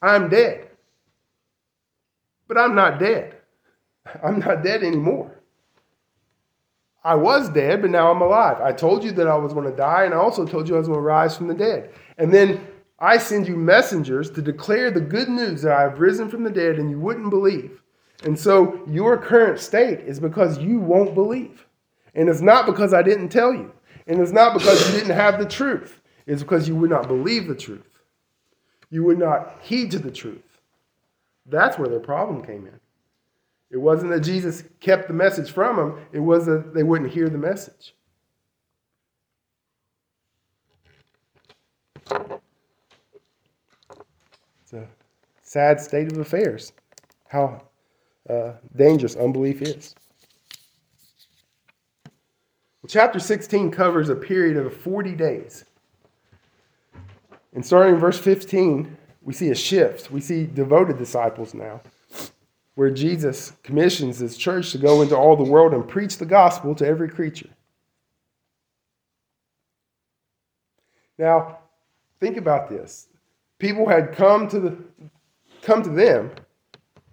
I'm 0.00 0.28
dead. 0.28 0.68
But 2.48 2.58
I'm 2.58 2.74
not 2.74 2.98
dead. 2.98 3.36
I'm 4.24 4.40
not 4.40 4.62
dead 4.62 4.82
anymore. 4.82 5.38
I 7.04 7.16
was 7.16 7.48
dead, 7.48 7.82
but 7.82 7.90
now 7.90 8.12
I'm 8.12 8.20
alive. 8.20 8.60
I 8.60 8.72
told 8.72 9.02
you 9.02 9.10
that 9.12 9.26
I 9.26 9.34
was 9.34 9.52
going 9.52 9.68
to 9.68 9.76
die, 9.76 10.04
and 10.04 10.14
I 10.14 10.18
also 10.18 10.46
told 10.46 10.68
you 10.68 10.76
I 10.76 10.78
was 10.78 10.86
going 10.86 10.98
to 10.98 11.02
rise 11.02 11.36
from 11.36 11.48
the 11.48 11.54
dead. 11.54 11.90
And 12.18 12.32
then 12.32 12.64
I 13.02 13.18
send 13.18 13.48
you 13.48 13.56
messengers 13.56 14.30
to 14.30 14.40
declare 14.40 14.92
the 14.92 15.00
good 15.00 15.28
news 15.28 15.62
that 15.62 15.72
I 15.72 15.82
have 15.82 15.98
risen 15.98 16.30
from 16.30 16.44
the 16.44 16.50
dead, 16.50 16.78
and 16.78 16.88
you 16.88 17.00
wouldn't 17.00 17.30
believe. 17.30 17.82
And 18.22 18.38
so 18.38 18.80
your 18.86 19.18
current 19.18 19.58
state 19.58 19.98
is 20.00 20.20
because 20.20 20.58
you 20.58 20.78
won't 20.78 21.12
believe. 21.12 21.66
And 22.14 22.28
it's 22.28 22.40
not 22.40 22.64
because 22.64 22.94
I 22.94 23.02
didn't 23.02 23.30
tell 23.30 23.52
you. 23.52 23.72
And 24.06 24.20
it's 24.20 24.30
not 24.30 24.54
because 24.54 24.86
you 24.86 25.00
didn't 25.00 25.16
have 25.16 25.40
the 25.40 25.46
truth. 25.46 26.00
It's 26.26 26.42
because 26.42 26.68
you 26.68 26.76
would 26.76 26.90
not 26.90 27.08
believe 27.08 27.48
the 27.48 27.56
truth. 27.56 27.98
You 28.88 29.02
would 29.02 29.18
not 29.18 29.58
heed 29.62 29.90
to 29.90 29.98
the 29.98 30.12
truth. 30.12 30.60
That's 31.46 31.78
where 31.78 31.88
their 31.88 31.98
problem 31.98 32.44
came 32.44 32.68
in. 32.68 32.78
It 33.72 33.78
wasn't 33.78 34.12
that 34.12 34.20
Jesus 34.20 34.62
kept 34.78 35.08
the 35.08 35.14
message 35.14 35.50
from 35.50 35.76
them, 35.76 36.06
it 36.12 36.20
was 36.20 36.46
that 36.46 36.72
they 36.72 36.84
wouldn't 36.84 37.10
hear 37.10 37.28
the 37.28 37.38
message. 37.38 37.96
It's 44.72 44.72
a 44.74 44.88
sad 45.52 45.78
state 45.78 46.10
of 46.10 46.16
affairs, 46.16 46.72
how 47.28 47.62
uh, 48.30 48.52
dangerous 48.74 49.16
unbelief 49.16 49.60
is. 49.60 49.94
Chapter 52.88 53.20
16 53.20 53.70
covers 53.70 54.08
a 54.08 54.14
period 54.14 54.56
of 54.56 54.74
40 54.74 55.12
days. 55.12 55.66
And 57.52 57.64
starting 57.64 57.96
in 57.96 58.00
verse 58.00 58.18
15, 58.18 58.96
we 59.20 59.34
see 59.34 59.50
a 59.50 59.54
shift. 59.54 60.10
We 60.10 60.22
see 60.22 60.46
devoted 60.46 60.96
disciples 60.96 61.52
now 61.52 61.82
where 62.74 62.90
Jesus 62.90 63.52
commissions 63.62 64.20
his 64.20 64.38
church 64.38 64.72
to 64.72 64.78
go 64.78 65.02
into 65.02 65.14
all 65.14 65.36
the 65.36 65.44
world 65.44 65.74
and 65.74 65.86
preach 65.86 66.16
the 66.16 66.24
gospel 66.24 66.74
to 66.76 66.86
every 66.86 67.10
creature. 67.10 67.50
Now, 71.18 71.58
think 72.20 72.38
about 72.38 72.70
this. 72.70 73.08
people 73.58 73.86
had 73.86 74.12
come 74.12 74.48
to 74.48 74.58
the 74.58 74.78
come 75.62 75.82
to 75.82 75.90
them 75.90 76.30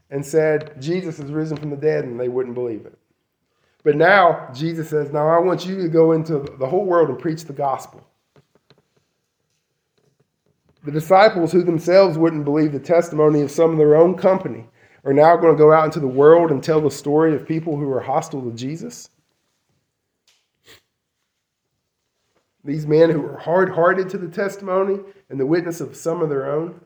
and 0.10 0.26
said 0.26 0.82
Jesus 0.82 1.20
is 1.20 1.32
risen 1.32 1.56
from 1.56 1.70
the 1.70 1.78
dead, 1.78 2.04
and 2.04 2.20
they 2.20 2.30
wouldn't 2.30 2.56
believe 2.56 2.86
it. 2.86 2.98
But 3.84 3.96
now 3.96 4.50
Jesus 4.54 4.90
says, 4.90 5.14
"Now 5.14 5.28
I 5.28 5.40
want 5.40 5.66
you 5.66 5.82
to 5.82 5.88
go 5.88 6.12
into 6.12 6.40
the 6.40 6.68
whole 6.68 6.86
world 6.86 7.10
and 7.10 7.18
preach 7.18 7.46
the 7.46 7.54
gospel." 7.54 8.06
The 10.84 10.92
disciples, 10.92 11.52
who 11.52 11.62
themselves 11.62 12.18
wouldn't 12.18 12.46
believe 12.46 12.72
the 12.72 12.80
testimony 12.80 13.42
of 13.42 13.52
some 13.52 13.72
of 13.72 13.78
their 13.78 13.96
own 13.96 14.16
company, 14.16 14.70
are 15.06 15.14
now 15.14 15.38
going 15.38 15.56
to 15.56 15.58
go 15.58 15.72
out 15.72 15.86
into 15.86 16.00
the 16.00 16.08
world 16.08 16.52
and 16.52 16.64
tell 16.64 16.82
the 16.82 16.92
story 16.92 17.36
of 17.36 17.46
people 17.46 17.78
who 17.78 17.92
are 17.92 18.02
hostile 18.02 18.42
to 18.42 18.52
Jesus. 18.52 19.10
These 22.64 22.88
men 22.88 23.10
who 23.10 23.22
were 23.22 23.38
hard 23.38 23.70
hearted 23.70 24.10
to 24.10 24.18
the 24.18 24.28
testimony 24.28 25.00
and 25.30 25.40
the 25.40 25.46
witness 25.46 25.80
of 25.80 25.96
some 25.96 26.22
of 26.22 26.30
their 26.30 26.46
own 26.46 26.82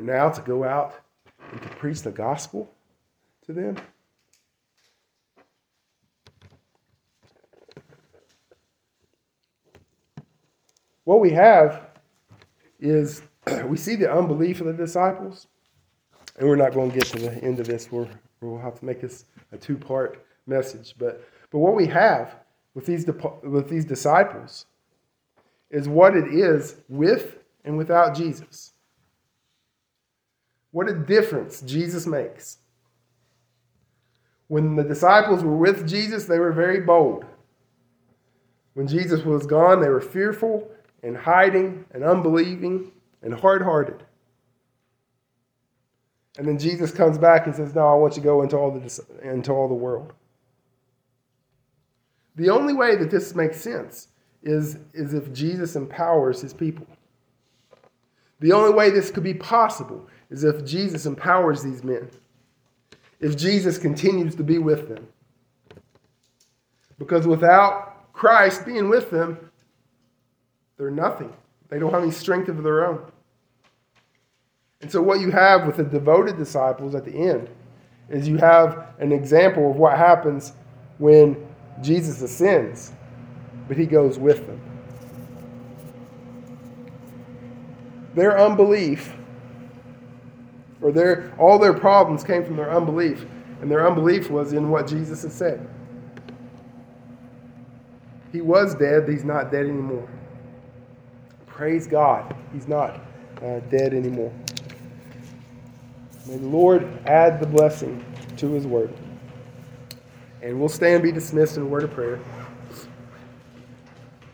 now 0.00 0.28
to 0.28 0.40
go 0.42 0.64
out 0.64 0.94
and 1.52 1.62
to 1.62 1.68
preach 1.68 2.02
the 2.02 2.10
gospel 2.10 2.70
to 3.46 3.52
them. 3.52 3.76
What 11.04 11.20
we 11.20 11.30
have 11.30 11.82
is 12.80 13.22
we 13.66 13.76
see 13.76 13.94
the 13.94 14.12
unbelief 14.12 14.60
of 14.60 14.66
the 14.66 14.72
disciples, 14.72 15.46
and 16.36 16.48
we're 16.48 16.56
not 16.56 16.74
going 16.74 16.90
to 16.90 16.98
get 16.98 17.06
to 17.08 17.18
the 17.18 17.44
end 17.44 17.60
of 17.60 17.66
this. 17.66 17.90
We're, 17.90 18.08
we'll 18.40 18.58
have 18.58 18.78
to 18.80 18.84
make 18.84 19.00
this 19.00 19.24
a 19.52 19.56
two 19.56 19.76
part 19.76 20.24
message. 20.46 20.94
But, 20.98 21.24
but 21.50 21.58
what 21.58 21.76
we 21.76 21.86
have 21.86 22.34
with 22.74 22.86
these, 22.86 23.06
with 23.42 23.68
these 23.68 23.84
disciples 23.84 24.66
is 25.70 25.88
what 25.88 26.16
it 26.16 26.26
is 26.26 26.76
with 26.88 27.38
and 27.64 27.78
without 27.78 28.16
Jesus. 28.16 28.72
What 30.76 30.90
a 30.90 30.94
difference 30.94 31.62
Jesus 31.62 32.06
makes. 32.06 32.58
When 34.48 34.76
the 34.76 34.84
disciples 34.84 35.42
were 35.42 35.56
with 35.56 35.88
Jesus, 35.88 36.26
they 36.26 36.38
were 36.38 36.52
very 36.52 36.80
bold. 36.80 37.24
When 38.74 38.86
Jesus 38.86 39.24
was 39.24 39.46
gone, 39.46 39.80
they 39.80 39.88
were 39.88 40.02
fearful 40.02 40.70
and 41.02 41.16
hiding 41.16 41.86
and 41.92 42.04
unbelieving 42.04 42.92
and 43.22 43.32
hard 43.32 43.62
hearted. 43.62 44.04
And 46.36 46.46
then 46.46 46.58
Jesus 46.58 46.90
comes 46.90 47.16
back 47.16 47.46
and 47.46 47.56
says, 47.56 47.74
No, 47.74 47.86
I 47.86 47.94
want 47.94 48.16
you 48.16 48.20
to 48.20 48.28
go 48.28 48.42
into 48.42 48.58
all 48.58 48.70
the, 48.70 49.02
into 49.22 49.52
all 49.52 49.68
the 49.68 49.74
world. 49.74 50.12
The 52.34 52.50
only 52.50 52.74
way 52.74 52.96
that 52.96 53.10
this 53.10 53.34
makes 53.34 53.58
sense 53.58 54.08
is, 54.42 54.76
is 54.92 55.14
if 55.14 55.32
Jesus 55.32 55.74
empowers 55.74 56.42
his 56.42 56.52
people. 56.52 56.86
The 58.40 58.52
only 58.52 58.74
way 58.74 58.90
this 58.90 59.10
could 59.10 59.24
be 59.24 59.32
possible 59.32 60.06
is 60.30 60.44
if 60.44 60.64
Jesus 60.64 61.06
empowers 61.06 61.62
these 61.62 61.84
men, 61.84 62.10
if 63.20 63.36
Jesus 63.36 63.78
continues 63.78 64.34
to 64.34 64.42
be 64.42 64.58
with 64.58 64.88
them. 64.88 65.06
Because 66.98 67.26
without 67.26 68.12
Christ 68.12 68.64
being 68.64 68.88
with 68.88 69.10
them, 69.10 69.50
they're 70.76 70.90
nothing. 70.90 71.32
They 71.68 71.78
don't 71.78 71.92
have 71.92 72.02
any 72.02 72.12
strength 72.12 72.48
of 72.48 72.62
their 72.62 72.86
own. 72.86 73.00
And 74.80 74.90
so, 74.90 75.00
what 75.02 75.20
you 75.20 75.30
have 75.30 75.66
with 75.66 75.76
the 75.76 75.84
devoted 75.84 76.36
disciples 76.36 76.94
at 76.94 77.04
the 77.04 77.12
end 77.12 77.48
is 78.08 78.28
you 78.28 78.36
have 78.36 78.94
an 78.98 79.12
example 79.12 79.70
of 79.70 79.76
what 79.76 79.96
happens 79.96 80.52
when 80.98 81.46
Jesus 81.82 82.22
ascends, 82.22 82.92
but 83.68 83.76
he 83.76 83.86
goes 83.86 84.18
with 84.18 84.46
them. 84.46 84.60
Their 88.14 88.38
unbelief, 88.38 89.14
or 90.80 90.92
their, 90.92 91.32
all 91.38 91.58
their 91.58 91.72
problems 91.72 92.22
came 92.22 92.44
from 92.44 92.56
their 92.56 92.70
unbelief, 92.70 93.26
and 93.60 93.70
their 93.70 93.86
unbelief 93.86 94.30
was 94.30 94.52
in 94.52 94.70
what 94.70 94.86
Jesus 94.86 95.22
had 95.22 95.32
said. 95.32 95.68
He 98.32 98.40
was 98.40 98.74
dead, 98.74 99.08
he's 99.08 99.24
not 99.24 99.50
dead 99.50 99.66
anymore. 99.66 100.08
Praise 101.46 101.86
God, 101.86 102.36
he's 102.52 102.68
not 102.68 103.00
uh, 103.42 103.60
dead 103.70 103.94
anymore. 103.94 104.32
May 106.26 106.36
the 106.36 106.46
Lord 106.46 106.86
add 107.06 107.40
the 107.40 107.46
blessing 107.46 108.04
to 108.36 108.50
his 108.50 108.66
word. 108.66 108.92
And 110.42 110.58
we'll 110.60 110.68
stand 110.68 110.94
and 110.94 111.02
be 111.02 111.12
dismissed 111.12 111.56
in 111.56 111.62
a 111.62 111.66
word 111.66 111.84
of 111.84 111.92
prayer. 111.92 112.20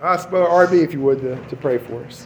Ask 0.02 0.28
Brother 0.30 0.46
RB, 0.46 0.82
if 0.82 0.92
you 0.92 1.00
would, 1.00 1.20
to, 1.20 1.36
to 1.48 1.56
pray 1.56 1.78
for 1.78 2.04
us. 2.04 2.20